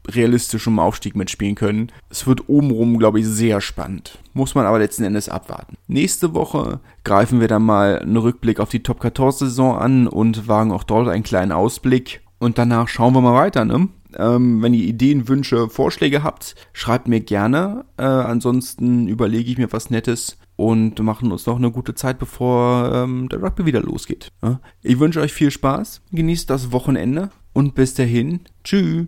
[0.07, 1.91] re realistisch um Aufstieg mitspielen können.
[2.09, 4.19] Es wird obenrum, glaube ich, sehr spannend.
[4.33, 5.77] Muss man aber letzten Endes abwarten.
[5.87, 10.47] Nächste Woche greifen wir dann mal einen Rückblick auf die Top 14 Saison an und
[10.47, 12.21] wagen auch dort einen kleinen Ausblick.
[12.39, 13.87] Und danach schauen wir mal weiter, ne?
[14.15, 17.85] Ähm, wenn ihr Ideen, Wünsche, Vorschläge habt, schreibt mir gerne.
[17.97, 22.91] Äh, ansonsten überlege ich mir was Nettes und machen uns noch eine gute Zeit, bevor
[22.93, 24.31] ähm, der Rugby wieder losgeht.
[24.43, 24.59] Ja?
[24.81, 29.07] Ich wünsche euch viel Spaß, genießt das Wochenende und bis dahin, tschüss.